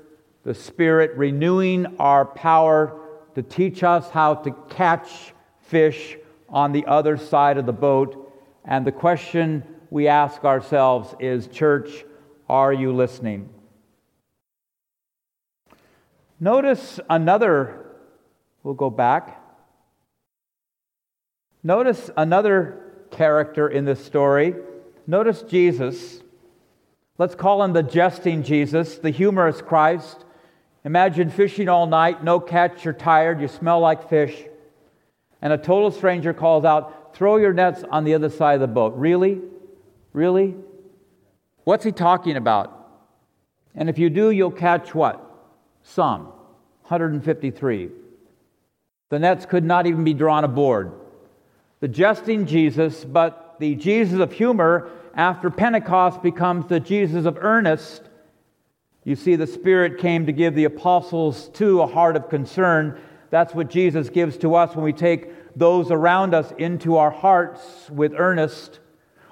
the 0.45 0.55
Spirit 0.55 1.15
renewing 1.15 1.87
our 1.99 2.25
power 2.25 3.02
to 3.35 3.43
teach 3.43 3.83
us 3.83 4.11
how 4.11 4.35
to 4.35 4.53
catch 4.71 5.33
fish 5.61 6.17
on 6.49 6.73
the 6.73 6.87
other 6.87 7.17
side 7.17 7.59
of 7.59 7.67
the 7.67 7.73
boat. 7.73 8.33
And 8.65 8.87
the 8.87 8.93
question 8.93 9.65
we 9.91 10.09
ask 10.09 10.45
ourselves 10.45 11.15
is 11.19 11.47
Church, 11.49 12.05
are 12.49 12.73
you 12.73 12.93
listening? 12.93 13.49
Notice 16.39 16.99
another, 17.09 17.87
we'll 18.63 18.75
go 18.75 18.91
back. 18.91 19.41
Notice 21.63 22.11
another 22.17 22.83
character 23.13 23.69
in 23.69 23.85
this 23.85 24.05
story. 24.05 24.57
Notice 25.07 25.43
Jesus. 25.43 26.21
Let's 27.19 27.35
call 27.35 27.63
him 27.63 27.73
the 27.73 27.83
jesting 27.83 28.43
Jesus, 28.43 28.99
the 28.99 29.11
humorous 29.11 29.63
Christ. 29.63 30.25
Imagine 30.85 31.31
fishing 31.31 31.69
all 31.69 31.87
night, 31.87 32.25
no 32.25 32.41
catch, 32.41 32.85
you're 32.85 32.95
tired, 32.95 33.41
you 33.41 33.49
smell 33.49 33.81
like 33.81 34.09
fish, 34.09 34.45
and 35.41 35.53
a 35.53 35.59
total 35.59 35.91
stranger 35.91 36.33
calls 36.33 36.65
out, 36.65 37.15
Throw 37.15 37.37
your 37.37 37.53
nets 37.53 37.85
on 37.91 38.05
the 38.05 38.15
other 38.15 38.31
side 38.31 38.55
of 38.55 38.61
the 38.61 38.67
boat. 38.67 38.95
Really? 38.97 39.41
Really? 40.13 40.57
What's 41.65 41.85
he 41.85 41.93
talking 41.93 42.37
about? 42.37 42.79
And 43.75 43.89
if 43.89 43.99
you 43.99 44.11
do, 44.11 44.31
you'll 44.31 44.51
catch 44.51 44.95
what? 44.95 45.23
Some. 45.83 46.33
153. 46.89 47.91
The 49.11 49.19
nets 49.19 49.47
could 49.47 49.65
not 49.65 49.87
even 49.87 50.05
be 50.05 50.15
drawn 50.15 50.45
aboard. 50.45 50.93
The 51.81 51.89
jesting 51.89 52.47
Jesus, 52.47 53.05
but 53.05 53.57
the 53.59 53.75
Jesus 53.75 54.21
of 54.21 54.33
humor 54.33 54.91
after 55.15 55.51
Pentecost 55.51 56.23
becomes 56.23 56.67
the 56.67 56.81
Jesus 56.81 57.27
of 57.27 57.39
earnest. 57.41 58.03
You 59.05 59.17
see, 59.17 59.37
the 59.37 59.47
Spirit 59.47 59.99
came 59.99 60.27
to 60.27 60.33
give 60.33 60.55
the 60.55 60.65
apostles, 60.65 61.49
too, 61.49 61.83
a 61.83 61.87
heart 61.87 62.17
of 62.17 62.29
concern. 62.29 63.01
That's 63.31 63.55
what 63.55 63.69
Jesus 63.69 64.11
gives 64.11 64.37
to 64.39 64.55
us 64.55 64.77
when 64.77 64.85
we 64.85 64.93
take 64.93 65.57
those 65.57 65.91
around 65.91 66.35
us 66.35 66.53
into 66.57 66.97
our 66.97 67.11
hearts 67.11 67.91
with 67.91 68.15
earnest, 68.17 68.79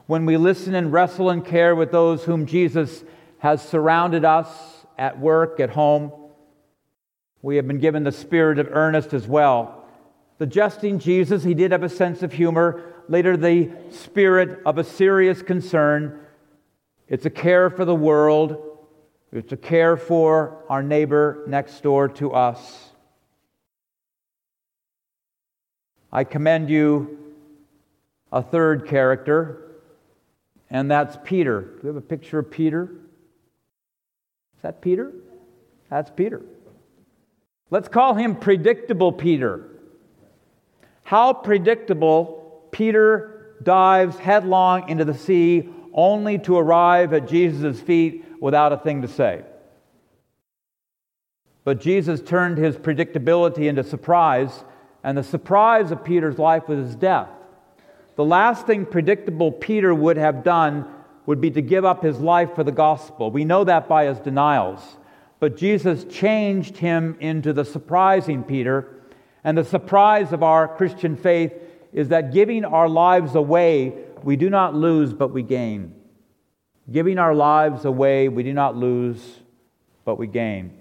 when 0.07 0.27
we 0.27 0.37
listen 0.37 0.75
and 0.75 0.93
wrestle 0.93 1.31
and 1.31 1.45
care 1.45 1.77
with 1.77 1.93
those 1.93 2.25
whom 2.25 2.47
Jesus 2.47 3.05
has 3.39 3.63
surrounded 3.63 4.25
us 4.25 4.49
at 4.99 5.19
work, 5.19 5.61
at 5.61 5.71
home. 5.71 6.13
We 7.43 7.57
have 7.57 7.67
been 7.67 7.79
given 7.79 8.05
the 8.05 8.13
spirit 8.13 8.59
of 8.59 8.69
earnest 8.71 9.15
as 9.15 9.27
well. 9.27 9.85
The 10.39 10.47
jesting 10.47 10.99
Jesus, 10.99 11.45
he 11.45 11.55
did 11.55 11.73
have 11.73 11.83
a 11.83 11.89
sense 11.89 12.23
of 12.23 12.33
humor. 12.33 12.83
Later, 13.09 13.37
the 13.37 13.71
spirit 13.91 14.61
of 14.67 14.79
a 14.79 14.85
serious 14.85 15.43
concern. 15.43 16.21
It's 17.09 17.27
a 17.27 17.31
care 17.31 17.71
for 17.71 17.85
the 17.85 17.95
world, 17.95 18.70
it's 19.33 19.51
to 19.51 19.57
care 19.57 19.97
for 19.97 20.65
our 20.69 20.83
neighbor 20.83 21.45
next 21.47 21.83
door 21.83 22.09
to 22.09 22.33
us. 22.33 22.91
I 26.13 26.25
commend 26.25 26.69
you 26.69 27.19
a 28.33 28.43
third 28.43 28.89
character, 28.89 29.71
and 30.69 30.91
that's 30.91 31.17
Peter. 31.25 31.61
Do 31.61 31.79
we 31.83 31.87
have 31.89 31.97
a 31.97 32.01
picture 32.01 32.41
of 32.41 32.51
Peter? 32.51 32.91
Is 34.57 34.63
that 34.63 34.81
Peter? 34.81 35.13
That's 35.89 36.11
Peter. 36.11 36.43
Let's 37.71 37.89
call 37.89 38.15
him 38.15 38.35
predictable 38.35 39.13
Peter. 39.13 39.69
How 41.05 41.33
predictable 41.33 42.67
Peter 42.73 43.57
dives 43.63 44.17
headlong 44.19 44.89
into 44.89 45.05
the 45.05 45.15
sea 45.15 45.69
only 45.93 46.39
to 46.39 46.57
arrive 46.57 47.13
at 47.13 47.29
Jesus' 47.29 47.81
feet 47.81 48.25
without 48.41 48.73
a 48.73 48.77
thing 48.77 49.03
to 49.03 49.09
say. 49.09 49.43
But 51.65 51.81
Jesus 51.81 52.21
turned 52.21 52.59
his 52.59 52.77
predictability 52.77 53.69
into 53.69 53.85
surprise, 53.85 54.65
and 55.05 55.17
the 55.17 55.23
surprise 55.23 55.91
of 55.91 56.05
Peter's 56.05 56.39
life 56.39 56.69
was 56.69 56.87
his 56.87 56.97
death. 56.97 57.29
The 58.17 58.25
last 58.25 58.67
thing 58.67 58.87
predictable 58.87 59.53
Peter 59.53 59.95
would 59.95 60.17
have 60.17 60.43
done 60.43 60.87
would 61.27 61.41
be 61.41 61.51
to 61.51 61.63
give 61.63 61.85
up 61.85 62.03
his 62.03 62.19
life 62.19 62.55
for 62.55 62.65
the 62.65 62.73
gospel. 62.73 63.31
We 63.31 63.45
know 63.45 63.65
that 63.65 63.89
by 63.89 64.07
his 64.07 64.19
denials. 64.19 64.81
But 65.39 65.57
Jesus 65.57 66.05
changed 66.05 66.77
him 66.77 67.17
into 67.21 67.53
the 67.53 67.65
surprising 67.65 68.43
Peter. 68.43 69.03
And 69.45 69.57
the 69.57 69.65
surprise 69.65 70.33
of 70.33 70.43
our 70.43 70.69
Christian 70.69 71.17
faith 71.17 71.53
is 71.93 72.09
that 72.09 72.33
giving 72.33 72.65
our 72.65 72.89
lives 72.89 73.35
away, 73.35 73.95
we 74.25 74.37
do 74.37 74.51
not 74.51 74.75
lose, 74.75 75.13
but 75.13 75.29
we 75.29 75.43
gain. 75.43 75.95
Giving 76.91 77.19
our 77.19 77.35
lives 77.35 77.85
away, 77.85 78.29
we 78.29 78.43
do 78.43 78.53
not 78.53 78.77
lose, 78.77 79.41
but 80.05 80.19
we 80.19 80.27
gain. 80.27 80.79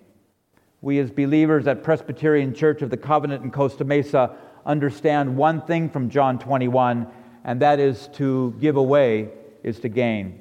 We, 0.82 1.00
as 1.00 1.12
believers 1.12 1.68
at 1.68 1.84
Presbyterian 1.84 2.54
Church 2.54 2.82
of 2.82 2.90
the 2.90 2.98
Covenant 2.98 3.44
in 3.44 3.52
Costa 3.52 3.84
Mesa, 3.84 4.36
understand 4.66 5.36
one 5.36 5.62
thing 5.62 5.90
from 5.90 6.10
John 6.10 6.40
21, 6.40 7.08
and 7.44 7.62
that 7.62 7.80
is 7.80 8.08
to 8.14 8.56
give 8.60 8.76
away 8.76 9.30
is 9.64 9.80
to 9.82 9.90
gain. 9.90 10.40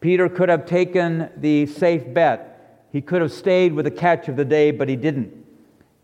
Peter 0.00 0.28
could 0.28 0.48
have 0.48 0.66
taken 0.66 1.30
the 1.36 1.66
safe 1.66 2.12
bet 2.12 2.50
he 2.92 3.00
could 3.00 3.22
have 3.22 3.32
stayed 3.32 3.72
with 3.72 3.84
the 3.84 3.90
catch 3.90 4.28
of 4.28 4.36
the 4.36 4.44
day, 4.44 4.70
but 4.70 4.88
he 4.88 4.96
didn't. 4.96 5.32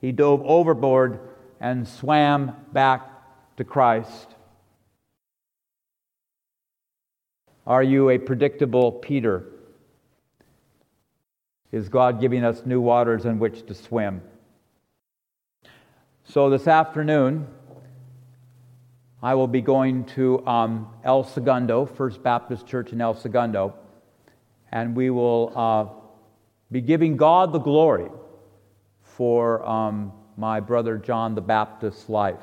He 0.00 0.12
dove 0.12 0.42
overboard 0.44 1.18
and 1.60 1.86
swam 1.86 2.54
back 2.72 3.10
to 3.56 3.64
Christ. 3.64 4.35
Are 7.66 7.82
you 7.82 8.10
a 8.10 8.18
predictable 8.18 8.92
Peter? 8.92 9.44
Is 11.72 11.88
God 11.88 12.20
giving 12.20 12.44
us 12.44 12.64
new 12.64 12.80
waters 12.80 13.24
in 13.24 13.38
which 13.38 13.66
to 13.66 13.74
swim? 13.74 14.22
So, 16.24 16.48
this 16.50 16.66
afternoon, 16.68 17.46
I 19.22 19.34
will 19.34 19.48
be 19.48 19.60
going 19.60 20.04
to 20.06 20.46
um, 20.46 20.88
El 21.04 21.24
Segundo, 21.24 21.86
First 21.86 22.22
Baptist 22.22 22.66
Church 22.66 22.92
in 22.92 23.00
El 23.00 23.14
Segundo, 23.14 23.74
and 24.72 24.94
we 24.94 25.10
will. 25.10 25.52
Uh, 25.54 26.02
be 26.70 26.80
giving 26.80 27.16
God 27.16 27.52
the 27.52 27.58
glory 27.58 28.10
for 29.02 29.64
um, 29.66 30.12
my 30.36 30.60
brother 30.60 30.98
John 30.98 31.34
the 31.34 31.40
Baptist's 31.40 32.08
life. 32.08 32.36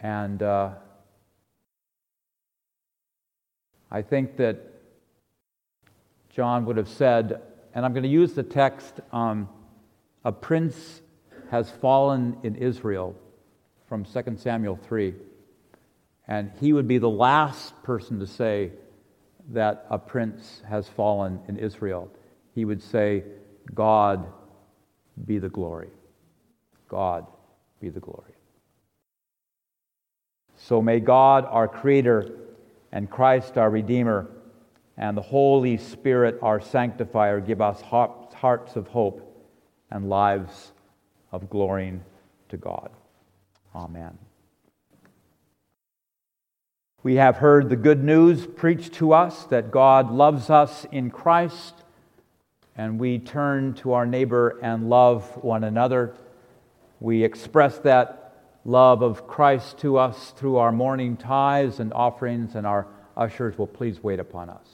And 0.00 0.42
uh, 0.42 0.70
I 3.94 4.02
think 4.02 4.36
that 4.38 4.58
John 6.30 6.64
would 6.64 6.76
have 6.76 6.88
said, 6.88 7.40
and 7.74 7.84
I'm 7.84 7.92
going 7.92 8.02
to 8.02 8.08
use 8.08 8.32
the 8.32 8.42
text 8.42 9.00
um, 9.12 9.48
a 10.24 10.32
prince 10.32 11.00
has 11.50 11.70
fallen 11.70 12.36
in 12.42 12.56
Israel 12.56 13.14
from 13.88 14.04
2 14.04 14.36
Samuel 14.36 14.76
3. 14.76 15.14
And 16.26 16.50
he 16.60 16.72
would 16.72 16.88
be 16.88 16.98
the 16.98 17.08
last 17.08 17.80
person 17.84 18.18
to 18.18 18.26
say 18.26 18.72
that 19.50 19.86
a 19.90 19.98
prince 19.98 20.62
has 20.68 20.88
fallen 20.88 21.40
in 21.46 21.56
Israel 21.56 22.10
he 22.54 22.64
would 22.64 22.82
say, 22.82 23.24
God 23.74 24.26
be 25.26 25.38
the 25.38 25.48
glory. 25.48 25.90
God 26.88 27.26
be 27.80 27.88
the 27.88 28.00
glory. 28.00 28.32
So 30.56 30.80
may 30.80 31.00
God, 31.00 31.44
our 31.46 31.66
Creator, 31.66 32.43
and 32.94 33.10
Christ, 33.10 33.58
our 33.58 33.68
Redeemer, 33.68 34.30
and 34.96 35.16
the 35.16 35.22
Holy 35.22 35.76
Spirit, 35.76 36.38
our 36.40 36.60
Sanctifier, 36.60 37.40
give 37.40 37.60
us 37.60 37.80
hearts 37.82 38.76
of 38.76 38.86
hope 38.86 39.44
and 39.90 40.08
lives 40.08 40.72
of 41.32 41.50
glorying 41.50 42.02
to 42.50 42.56
God. 42.56 42.90
Amen. 43.74 44.16
We 47.02 47.16
have 47.16 47.38
heard 47.38 47.68
the 47.68 47.76
good 47.76 48.04
news 48.04 48.46
preached 48.46 48.94
to 48.94 49.12
us 49.12 49.44
that 49.46 49.72
God 49.72 50.12
loves 50.12 50.48
us 50.48 50.86
in 50.92 51.10
Christ 51.10 51.74
and 52.76 53.00
we 53.00 53.18
turn 53.18 53.74
to 53.74 53.92
our 53.92 54.06
neighbor 54.06 54.60
and 54.62 54.88
love 54.88 55.24
one 55.42 55.64
another. 55.64 56.14
We 57.00 57.24
express 57.24 57.78
that 57.80 58.23
love 58.64 59.02
of 59.02 59.26
Christ 59.26 59.78
to 59.78 59.98
us 59.98 60.32
through 60.36 60.56
our 60.56 60.72
morning 60.72 61.16
tithes 61.16 61.80
and 61.80 61.92
offerings, 61.92 62.54
and 62.54 62.66
our 62.66 62.86
ushers 63.16 63.58
will 63.58 63.66
please 63.66 64.02
wait 64.02 64.20
upon 64.20 64.50
us. 64.50 64.73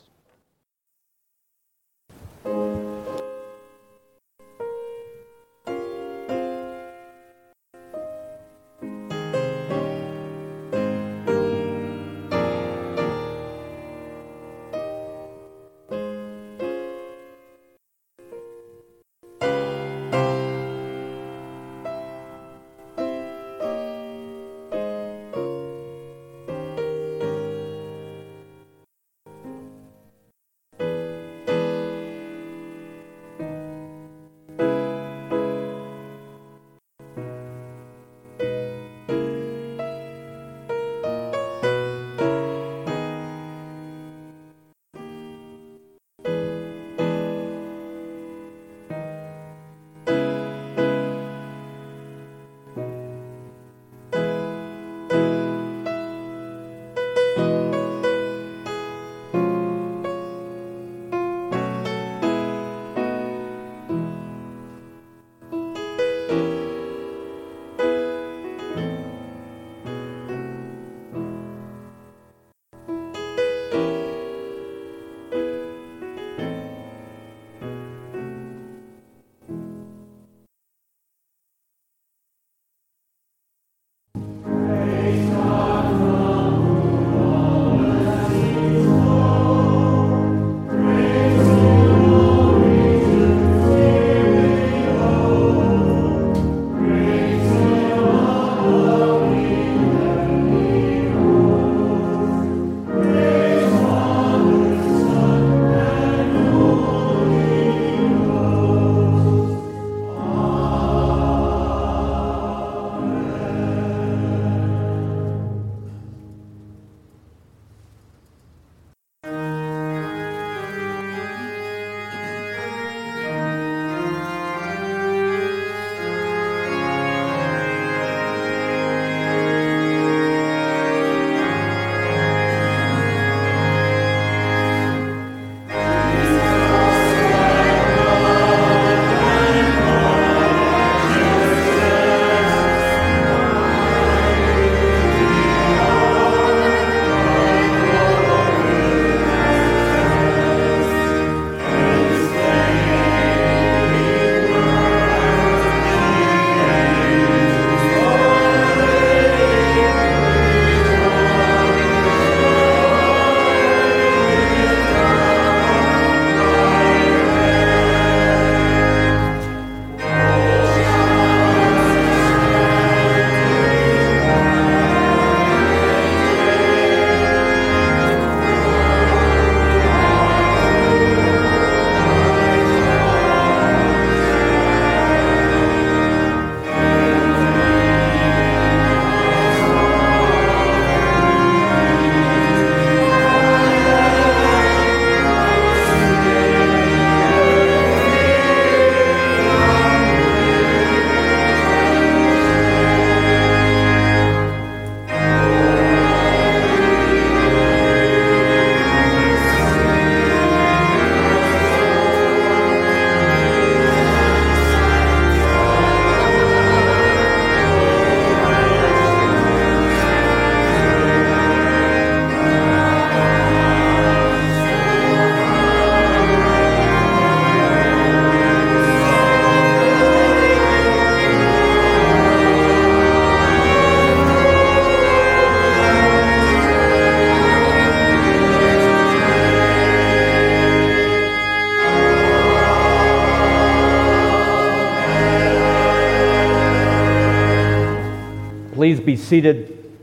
Please 249.01 249.07
be 249.07 249.17
seated. 249.17 249.99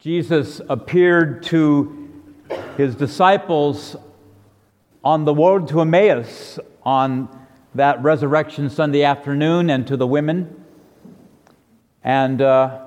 Jesus 0.00 0.60
appeared 0.68 1.44
to 1.44 2.10
his 2.76 2.96
disciples 2.96 3.96
on 5.04 5.24
the 5.24 5.34
road 5.34 5.68
to 5.68 5.80
Emmaus 5.80 6.58
on 6.84 7.46
that 7.74 8.02
resurrection 8.02 8.68
Sunday 8.68 9.04
afternoon 9.04 9.70
and 9.70 9.86
to 9.86 9.96
the 9.96 10.06
women. 10.06 10.64
And 12.02 12.42
uh, 12.42 12.86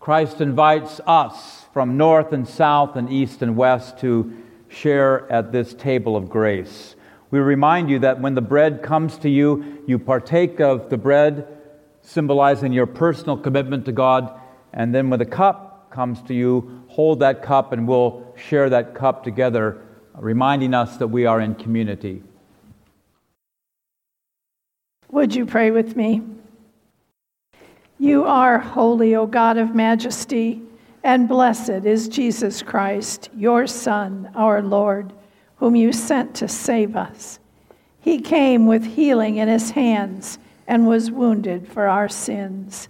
Christ 0.00 0.40
invites 0.40 1.00
us 1.06 1.66
from 1.72 1.96
north 1.96 2.32
and 2.32 2.48
south 2.48 2.96
and 2.96 3.10
east 3.10 3.42
and 3.42 3.56
west 3.56 3.98
to 3.98 4.36
share 4.68 5.30
at 5.30 5.52
this 5.52 5.74
table 5.74 6.16
of 6.16 6.28
grace. 6.28 6.96
We 7.30 7.38
remind 7.38 7.90
you 7.90 8.00
that 8.00 8.20
when 8.20 8.34
the 8.34 8.40
bread 8.40 8.82
comes 8.82 9.16
to 9.18 9.28
you, 9.28 9.82
you 9.86 9.98
partake 9.98 10.60
of 10.60 10.90
the 10.90 10.96
bread, 10.96 11.46
symbolizing 12.02 12.72
your 12.72 12.86
personal 12.86 13.36
commitment 13.36 13.84
to 13.84 13.92
God, 13.92 14.38
and 14.72 14.94
then 14.94 15.10
when 15.10 15.18
the 15.18 15.26
cup 15.26 15.90
comes 15.90 16.22
to 16.22 16.34
you, 16.34 16.84
hold 16.88 17.20
that 17.20 17.42
cup 17.42 17.72
and 17.72 17.86
we'll 17.86 18.34
share 18.36 18.70
that 18.70 18.94
cup 18.94 19.22
together, 19.24 19.82
reminding 20.14 20.74
us 20.74 20.96
that 20.96 21.08
we 21.08 21.26
are 21.26 21.40
in 21.40 21.54
community. 21.54 22.22
Would 25.10 25.34
you 25.34 25.46
pray 25.46 25.70
with 25.70 25.96
me? 25.96 26.22
You 27.98 28.24
are 28.24 28.58
holy, 28.58 29.14
O 29.14 29.26
God 29.26 29.58
of 29.58 29.74
majesty, 29.74 30.62
and 31.02 31.28
blessed 31.28 31.84
is 31.84 32.08
Jesus 32.08 32.62
Christ, 32.62 33.28
your 33.36 33.66
Son, 33.66 34.30
our 34.34 34.62
Lord, 34.62 35.12
whom 35.60 35.76
you 35.76 35.92
sent 35.92 36.34
to 36.34 36.48
save 36.48 36.96
us. 36.96 37.38
He 38.00 38.18
came 38.18 38.66
with 38.66 38.82
healing 38.82 39.36
in 39.36 39.46
his 39.46 39.70
hands 39.70 40.38
and 40.66 40.86
was 40.86 41.10
wounded 41.10 41.68
for 41.68 41.86
our 41.86 42.08
sins. 42.08 42.88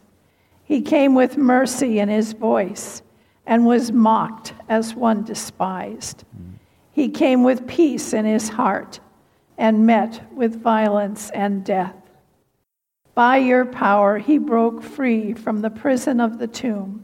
He 0.63 0.81
came 0.81 1.17
with 1.17 1.37
mercy 1.37 1.99
in 1.99 2.09
his 2.09 2.33
voice 2.33 3.03
and 3.45 3.67
was 3.67 3.91
mocked 3.91 4.55
as 4.69 4.95
one 4.95 5.25
despised. 5.25 6.23
He 6.93 7.09
came 7.09 7.43
with 7.43 7.67
peace 7.67 8.13
in 8.13 8.25
his 8.25 8.51
heart 8.51 9.01
and 9.59 9.85
met 9.85 10.33
with 10.33 10.63
violence 10.63 11.31
and 11.31 11.65
death. 11.65 11.97
By 13.17 13.39
your 13.39 13.65
power, 13.65 14.19
he 14.19 14.39
broke 14.39 14.81
free 14.81 15.35
from 15.35 15.61
the 15.61 15.71
prison 15.71 16.21
of 16.21 16.39
the 16.39 16.47
tomb, 16.47 17.03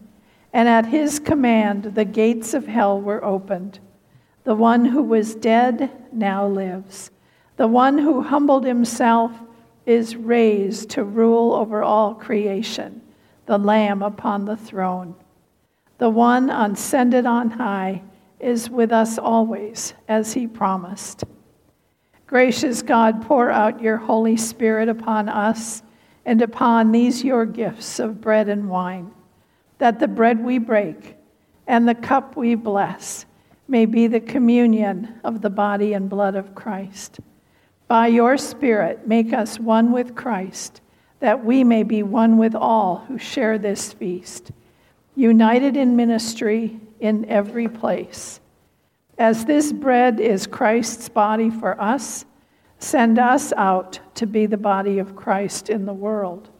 and 0.53 0.69
at 0.69 0.87
his 0.87 1.19
command, 1.19 1.97
the 1.97 2.05
gates 2.05 2.55
of 2.55 2.69
hell 2.69 3.01
were 3.01 3.25
opened. 3.25 3.81
The 4.47 4.55
one 4.55 4.85
who 4.85 5.03
was 5.03 5.35
dead 5.35 5.91
now 6.13 6.47
lives. 6.47 7.11
The 7.57 7.67
one 7.67 7.99
who 7.99 8.23
humbled 8.23 8.65
himself 8.65 9.33
is 9.87 10.15
raised 10.15 10.91
to 10.91 11.03
rule 11.03 11.53
over 11.53 11.83
all 11.83 12.15
creation, 12.15 13.03
the 13.47 13.59
Lamb 13.59 14.03
upon 14.03 14.45
the 14.45 14.57
throne. 14.57 15.17
The 15.99 16.11
one 16.11 16.49
ascended 16.49 17.27
on 17.27 17.51
high 17.51 18.05
is 18.39 18.71
with 18.71 18.93
us 18.93 19.19
always, 19.19 19.95
as 20.07 20.35
he 20.35 20.47
promised. 20.47 21.25
Gracious 22.29 22.83
God, 22.83 23.27
pour 23.27 23.51
out 23.51 23.83
your 23.83 23.97
Holy 23.97 24.37
Spirit 24.37 24.89
upon 24.89 25.29
us 25.29 25.83
and 26.25 26.41
upon 26.41 26.93
these 26.93 27.25
your 27.25 27.47
gifts 27.47 27.99
of 27.99 28.21
bread 28.21 28.49
and 28.49 28.69
wine, 28.69 29.11
that 29.79 29.99
the 29.99 30.07
bread 30.07 30.45
we 30.45 30.59
break 30.59 31.17
and 31.67 31.89
the 31.89 31.97
cup 31.97 32.37
we 32.37 32.55
bless 32.55 33.26
may 33.69 33.87
be 33.87 34.07
the 34.07 34.21
communion 34.21 35.21
of 35.25 35.43
the 35.43 35.51
body 35.51 35.93
and 35.93 36.09
blood 36.09 36.35
of 36.35 36.55
Christ. 36.55 37.21
By 37.89 38.09
your 38.09 38.37
Spirit, 38.37 39.07
make 39.07 39.33
us 39.33 39.59
one 39.59 39.93
with 39.93 40.15
Christ, 40.15 40.81
that 41.21 41.45
we 41.45 41.65
may 41.65 41.83
be 41.83 42.03
one 42.03 42.39
with 42.39 42.55
all 42.55 43.05
who 43.09 43.19
share 43.19 43.59
this 43.59 43.93
feast, 43.93 44.51
united 45.15 45.77
in 45.77 45.97
ministry 45.97 46.81
in 47.01 47.25
every 47.27 47.69
place. 47.69 48.41
As 49.19 49.45
this 49.45 49.73
bread 49.73 50.21
is 50.21 50.47
Christ's 50.47 51.09
body 51.09 51.51
for 51.51 51.81
us, 51.81 52.25
Send 52.79 53.19
us 53.19 53.53
out 53.57 54.01
to 54.15 54.27
be 54.27 54.47
the 54.47 54.57
body 54.57 54.99
of 54.99 55.17
Christ 55.17 55.71
in 55.71 55.87
the 55.87 55.95
world. 55.95 56.51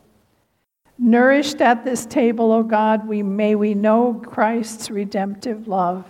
Nourished 0.99 1.61
at 1.61 1.85
this 1.85 2.07
table, 2.07 2.53
O 2.53 2.63
God, 2.63 3.07
we 3.07 3.23
may 3.23 3.55
we 3.55 3.75
know 3.75 4.15
Christ's 4.15 4.91
redemptive 4.91 5.69
love 5.69 6.07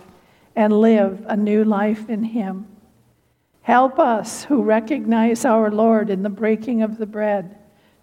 and 0.57 0.81
live 0.81 1.23
a 1.27 1.37
new 1.37 1.63
life 1.63 2.09
in 2.09 2.23
him. 2.23 2.67
Help 3.61 3.99
us 3.99 4.43
who 4.43 4.63
recognize 4.63 5.45
our 5.45 5.69
Lord 5.69 6.09
in 6.09 6.23
the 6.23 6.29
breaking 6.29 6.81
of 6.81 6.97
the 6.97 7.05
bread 7.05 7.55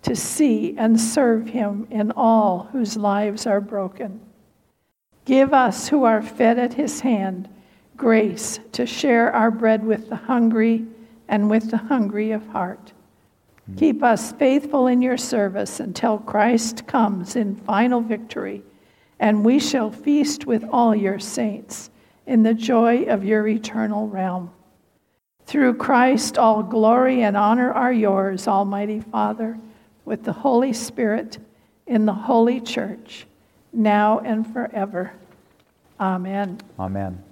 to 0.03 0.15
see 0.15 0.77
and 0.79 1.01
serve 1.01 1.49
him 1.49 1.89
in 1.91 2.13
all 2.13 2.69
whose 2.71 2.97
lives 2.97 3.45
are 3.49 3.61
broken. 3.61 4.21
Give 5.25 5.53
us 5.53 5.89
who 5.89 6.05
are 6.05 6.23
fed 6.23 6.61
at 6.61 6.75
his 6.75 7.01
hand 7.01 7.49
grace 7.97 8.61
to 8.71 8.87
share 8.87 9.33
our 9.33 9.51
bread 9.51 9.85
with 9.85 10.09
the 10.09 10.17
hungry 10.17 10.87
and 11.27 11.51
with 11.51 11.73
the 11.73 11.77
hungry 11.77 12.31
of 12.31 12.47
heart. 12.49 12.93
Hmm. 13.67 13.77
Keep 13.77 14.03
us 14.05 14.31
faithful 14.31 14.87
in 14.87 15.03
your 15.03 15.17
service 15.17 15.81
until 15.81 16.19
Christ 16.19 16.87
comes 16.87 17.35
in 17.35 17.57
final 17.57 18.01
victory, 18.01 18.63
and 19.19 19.45
we 19.45 19.59
shall 19.59 19.91
feast 19.91 20.47
with 20.47 20.65
all 20.71 20.95
your 20.95 21.19
saints 21.19 21.91
in 22.27 22.43
the 22.43 22.55
joy 22.55 23.05
of 23.05 23.25
your 23.25 23.47
eternal 23.47 24.09
realm. 24.09 24.51
Through 25.47 25.75
Christ, 25.75 26.39
all 26.39 26.63
glory 26.63 27.23
and 27.23 27.37
honor 27.37 27.71
are 27.73 27.93
yours, 27.93 28.49
Almighty 28.49 29.01
Father, 29.01 29.59
with 30.05 30.25
the 30.25 30.33
Holy 30.33 30.73
Spirit 30.73 31.39
in 31.87 32.07
the 32.07 32.15
holy 32.15 32.61
church, 32.61 33.27
now 33.73 34.21
and 34.21 34.51
forever. 34.51 35.13
Amen. 36.01 36.61
Amen. 36.79 37.23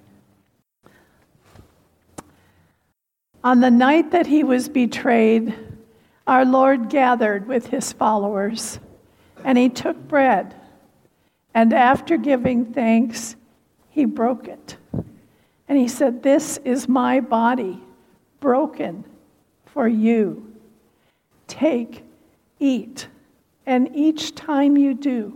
On 3.43 3.59
the 3.59 3.71
night 3.71 4.11
that 4.11 4.27
he 4.27 4.43
was 4.43 4.69
betrayed, 4.69 5.55
our 6.27 6.45
Lord 6.45 6.89
gathered 6.89 7.47
with 7.47 7.67
his 7.67 7.91
followers, 7.91 8.79
and 9.43 9.57
he 9.57 9.67
took 9.69 9.97
bread, 10.07 10.55
and 11.53 11.73
after 11.73 12.15
giving 12.15 12.73
thanks, 12.73 13.35
he 13.89 14.05
broke 14.05 14.47
it. 14.47 14.77
And 15.73 15.81
he 15.81 15.87
said, 15.87 16.21
This 16.21 16.57
is 16.57 16.87
my 16.87 17.19
body, 17.19 17.81
broken 18.39 19.03
for 19.65 19.87
you. 19.87 20.53
Take, 21.47 22.03
eat, 22.59 23.07
and 23.65 23.89
each 23.95 24.35
time 24.35 24.77
you 24.77 24.93
do, 24.93 25.35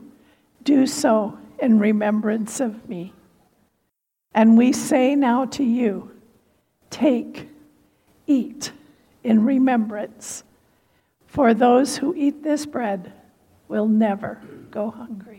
do 0.62 0.86
so 0.86 1.40
in 1.58 1.80
remembrance 1.80 2.60
of 2.60 2.88
me. 2.88 3.14
And 4.36 4.60
we 4.60 4.74
say 4.74 5.16
now 5.16 5.46
to 5.46 5.64
you, 5.64 6.12
Take, 6.92 7.50
eat 8.28 8.72
in 9.24 9.44
remembrance. 9.44 10.44
For 11.26 11.56
those 11.56 11.98
who 11.98 12.14
eat 12.16 12.44
this 12.44 12.68
bread 12.68 13.12
will 13.68 13.88
never 13.88 14.40
go 14.70 14.92
hungry. 14.92 15.37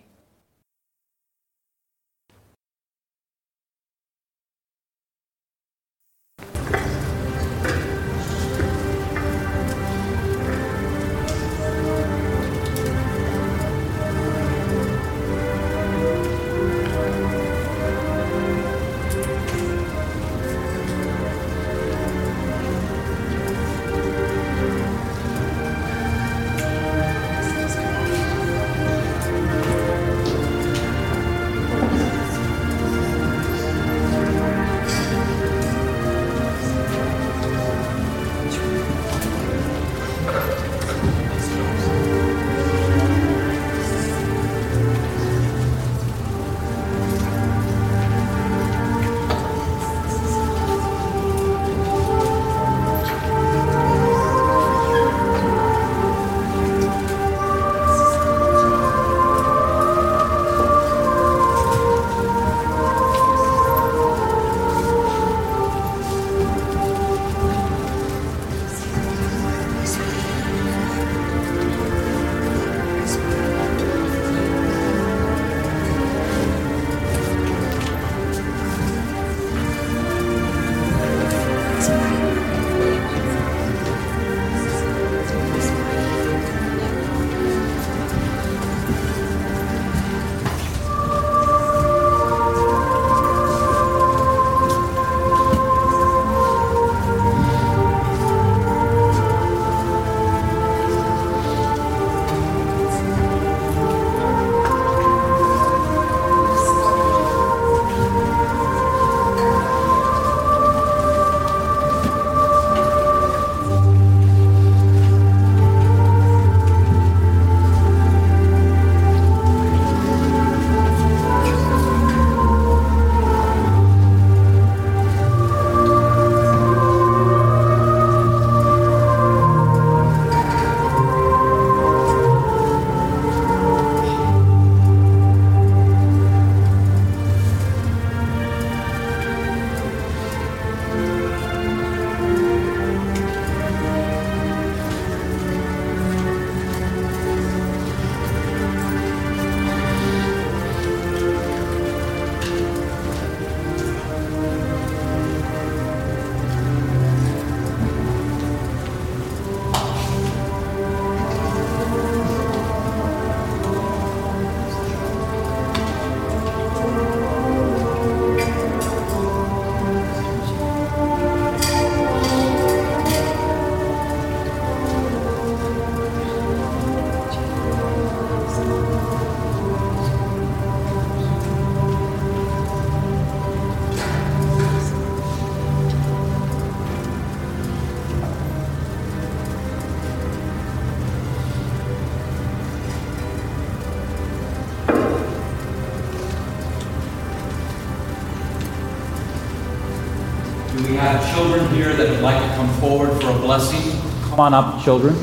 That 201.99 202.09
would 202.09 202.20
like 202.20 202.40
to 202.40 202.57
come 202.57 202.72
forward 202.80 203.20
for 203.20 203.30
a 203.30 203.38
blessing, 203.40 203.90
come 204.30 204.38
on 204.38 204.55
up, 204.55 204.84
children. 204.84 205.16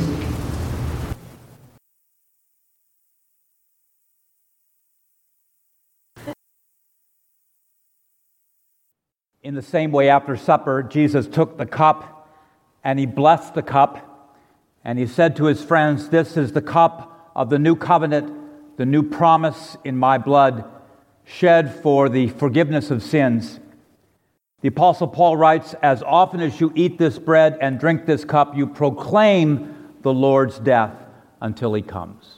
In 9.41 9.55
the 9.55 9.61
same 9.61 9.93
way, 9.93 10.09
after 10.09 10.35
supper, 10.35 10.83
Jesus 10.83 11.27
took 11.27 11.57
the 11.57 11.65
cup 11.65 12.29
and 12.83 12.99
he 12.99 13.05
blessed 13.05 13.53
the 13.53 13.63
cup 13.63 14.35
and 14.83 14.99
he 14.99 15.07
said 15.07 15.37
to 15.37 15.45
his 15.45 15.63
friends, 15.63 16.09
This 16.09 16.35
is 16.35 16.51
the 16.51 16.61
cup 16.61 17.31
of 17.37 17.49
the 17.49 17.57
new 17.57 17.77
covenant, 17.77 18.75
the 18.75 18.85
new 18.85 19.01
promise 19.01 19.77
in 19.85 19.95
my 19.95 20.17
blood, 20.17 20.65
shed 21.23 21.73
for 21.81 22.09
the 22.09 22.27
forgiveness 22.27 22.91
of 22.91 23.01
sins. 23.01 23.61
The 24.65 24.69
Apostle 24.69 25.07
Paul 25.07 25.37
writes, 25.37 25.75
As 25.83 26.01
often 26.01 26.39
as 26.39 26.59
you 26.59 26.71
eat 26.73 26.97
this 26.97 27.19
bread 27.19 27.55
and 27.61 27.79
drink 27.79 28.07
this 28.07 28.25
cup, 28.25 28.57
you 28.57 28.65
proclaim 28.65 29.93
the 30.01 30.11
Lord's 30.11 30.57
death 30.57 30.91
until 31.39 31.75
he 31.75 31.83
comes. 31.83 32.34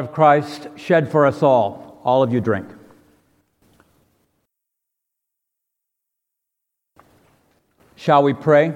Of 0.00 0.12
Christ 0.12 0.66
shed 0.74 1.12
for 1.12 1.26
us 1.26 1.42
all. 1.42 2.00
All 2.02 2.24
of 2.24 2.32
you 2.32 2.40
drink. 2.40 2.66
Shall 7.94 8.22
we 8.22 8.32
pray? 8.32 8.74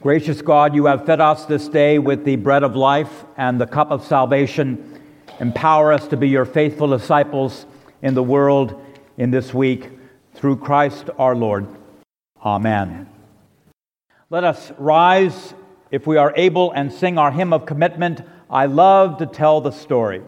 Gracious 0.00 0.40
God, 0.40 0.74
you 0.74 0.86
have 0.86 1.04
fed 1.04 1.20
us 1.20 1.44
this 1.44 1.68
day 1.68 1.98
with 1.98 2.24
the 2.24 2.36
bread 2.36 2.62
of 2.62 2.74
life 2.74 3.24
and 3.36 3.60
the 3.60 3.66
cup 3.66 3.90
of 3.90 4.04
salvation. 4.04 5.00
Empower 5.38 5.92
us 5.92 6.08
to 6.08 6.16
be 6.16 6.28
your 6.28 6.44
faithful 6.44 6.88
disciples 6.88 7.66
in 8.02 8.14
the 8.14 8.22
world 8.22 8.82
in 9.18 9.30
this 9.30 9.52
week 9.52 9.90
through 10.34 10.56
Christ 10.56 11.10
our 11.18 11.36
Lord. 11.36 11.66
Amen. 12.42 13.08
Let 14.30 14.44
us 14.44 14.72
rise, 14.78 15.54
if 15.90 16.06
we 16.06 16.16
are 16.16 16.32
able, 16.36 16.72
and 16.72 16.92
sing 16.92 17.18
our 17.18 17.32
hymn 17.32 17.52
of 17.52 17.66
commitment. 17.66 18.22
I 18.48 18.66
love 18.66 19.18
to 19.18 19.26
tell 19.26 19.60
the 19.60 19.72
story. 19.72 20.22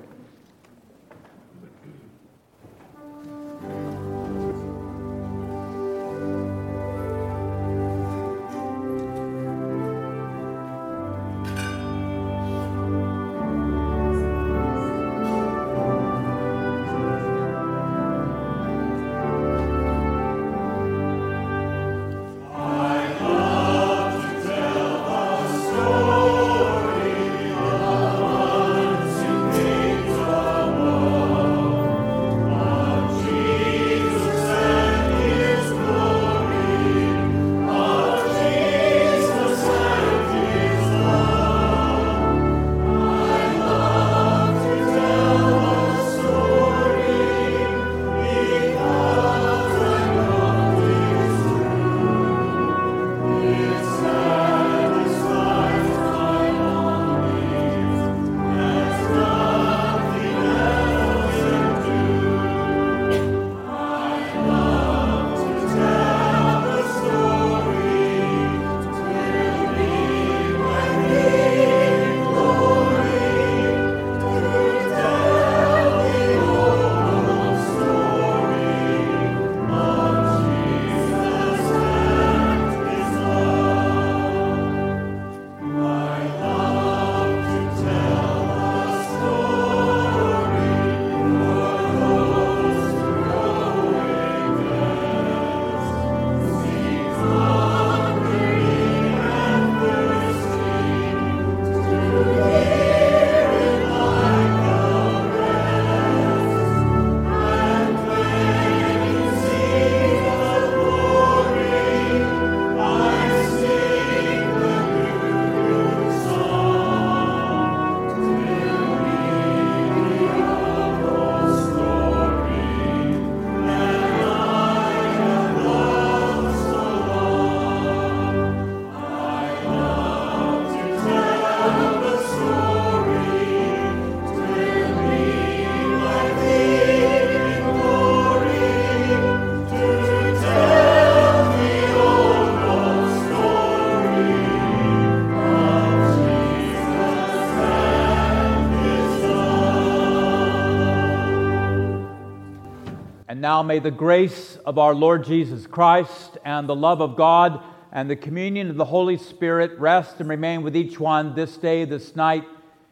Now 153.48 153.62
may 153.62 153.78
the 153.78 153.90
grace 153.90 154.58
of 154.66 154.76
our 154.76 154.94
Lord 154.94 155.24
Jesus 155.24 155.66
Christ 155.66 156.36
and 156.44 156.68
the 156.68 156.76
love 156.76 157.00
of 157.00 157.16
God 157.16 157.64
and 157.90 158.10
the 158.10 158.14
communion 158.14 158.68
of 158.68 158.76
the 158.76 158.84
Holy 158.84 159.16
Spirit 159.16 159.78
rest 159.78 160.20
and 160.20 160.28
remain 160.28 160.60
with 160.60 160.76
each 160.76 161.00
one 161.00 161.34
this 161.34 161.56
day, 161.56 161.86
this 161.86 162.14
night, 162.14 162.44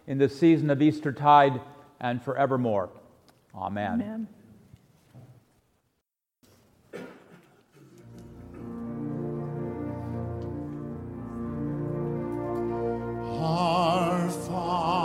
in 0.06 0.16
the 0.16 0.30
season 0.30 0.70
of 0.70 0.80
Eastertide, 0.80 1.60
and 2.00 2.22
forevermore. 2.22 2.88
Amen. 3.54 4.00
Amen. 4.00 4.28
Our 13.38 14.30
Father, 14.30 14.95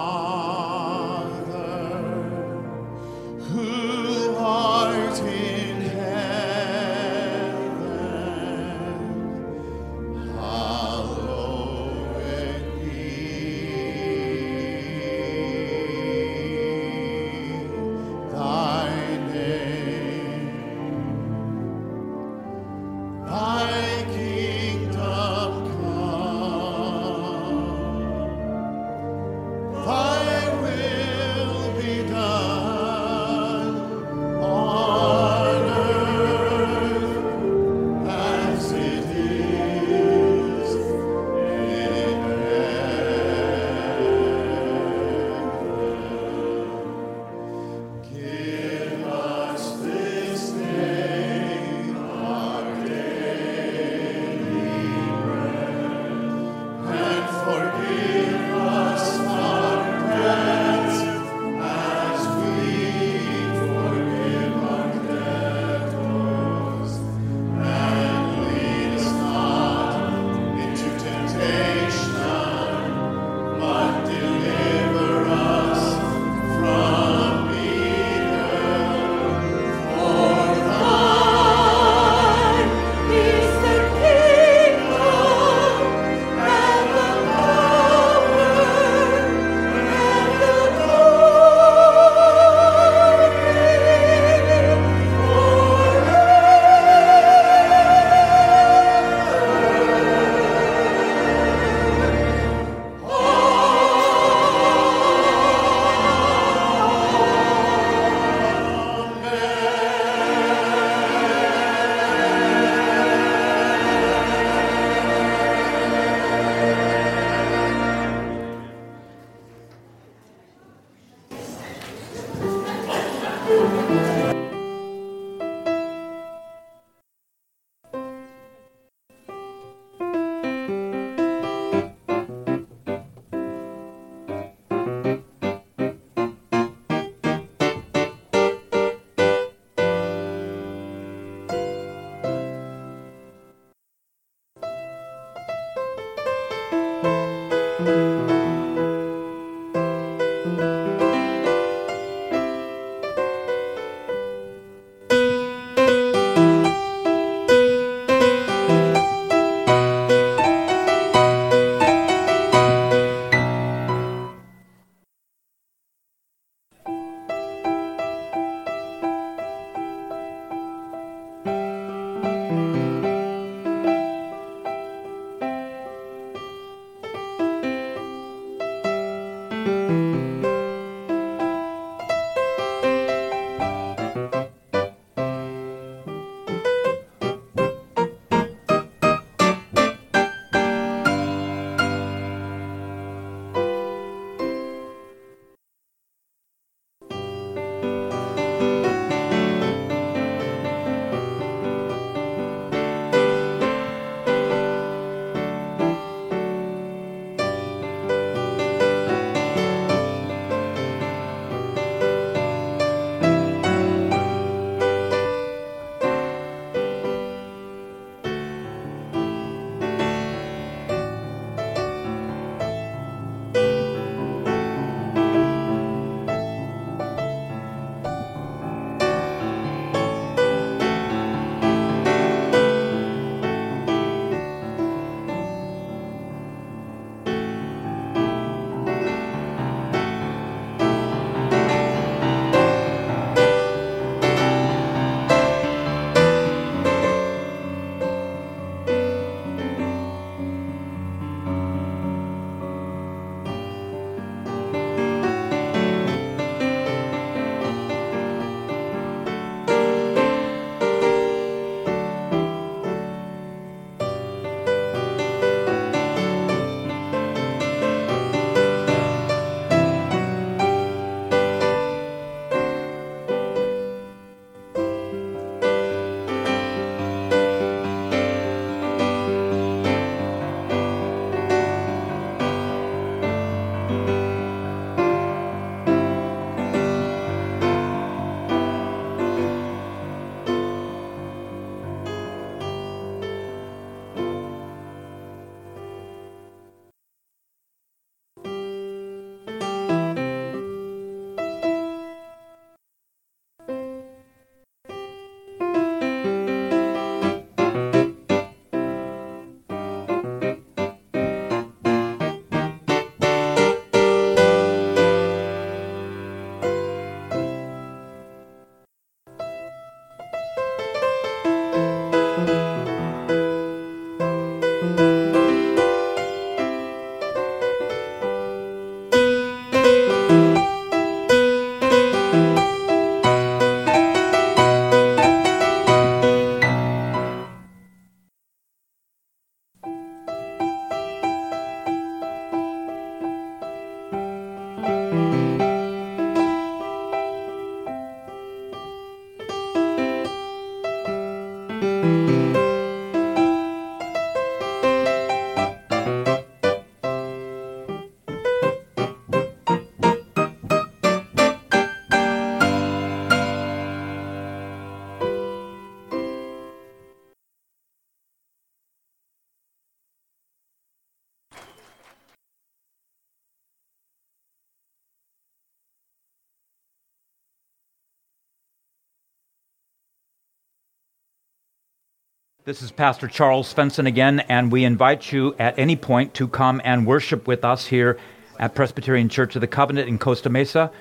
This 382.63 382.83
is 382.83 382.91
Pastor 382.91 383.27
Charles 383.27 383.73
Svensson 383.73 384.05
again, 384.05 384.41
and 384.41 384.71
we 384.71 384.85
invite 384.85 385.31
you 385.31 385.55
at 385.57 385.79
any 385.79 385.95
point 385.95 386.35
to 386.35 386.47
come 386.47 386.79
and 386.83 387.07
worship 387.07 387.47
with 387.47 387.65
us 387.65 387.87
here 387.87 388.19
at 388.59 388.75
Presbyterian 388.75 389.29
Church 389.29 389.55
of 389.55 389.61
the 389.61 389.67
Covenant 389.67 390.07
in 390.07 390.19
Costa 390.19 390.47
Mesa. 390.47 390.91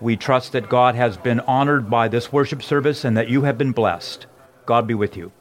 We 0.00 0.16
trust 0.16 0.52
that 0.52 0.68
God 0.68 0.94
has 0.94 1.16
been 1.16 1.40
honored 1.40 1.90
by 1.90 2.06
this 2.06 2.32
worship 2.32 2.62
service 2.62 3.04
and 3.04 3.16
that 3.16 3.28
you 3.28 3.42
have 3.42 3.58
been 3.58 3.72
blessed. 3.72 4.26
God 4.64 4.86
be 4.86 4.94
with 4.94 5.16
you. 5.16 5.32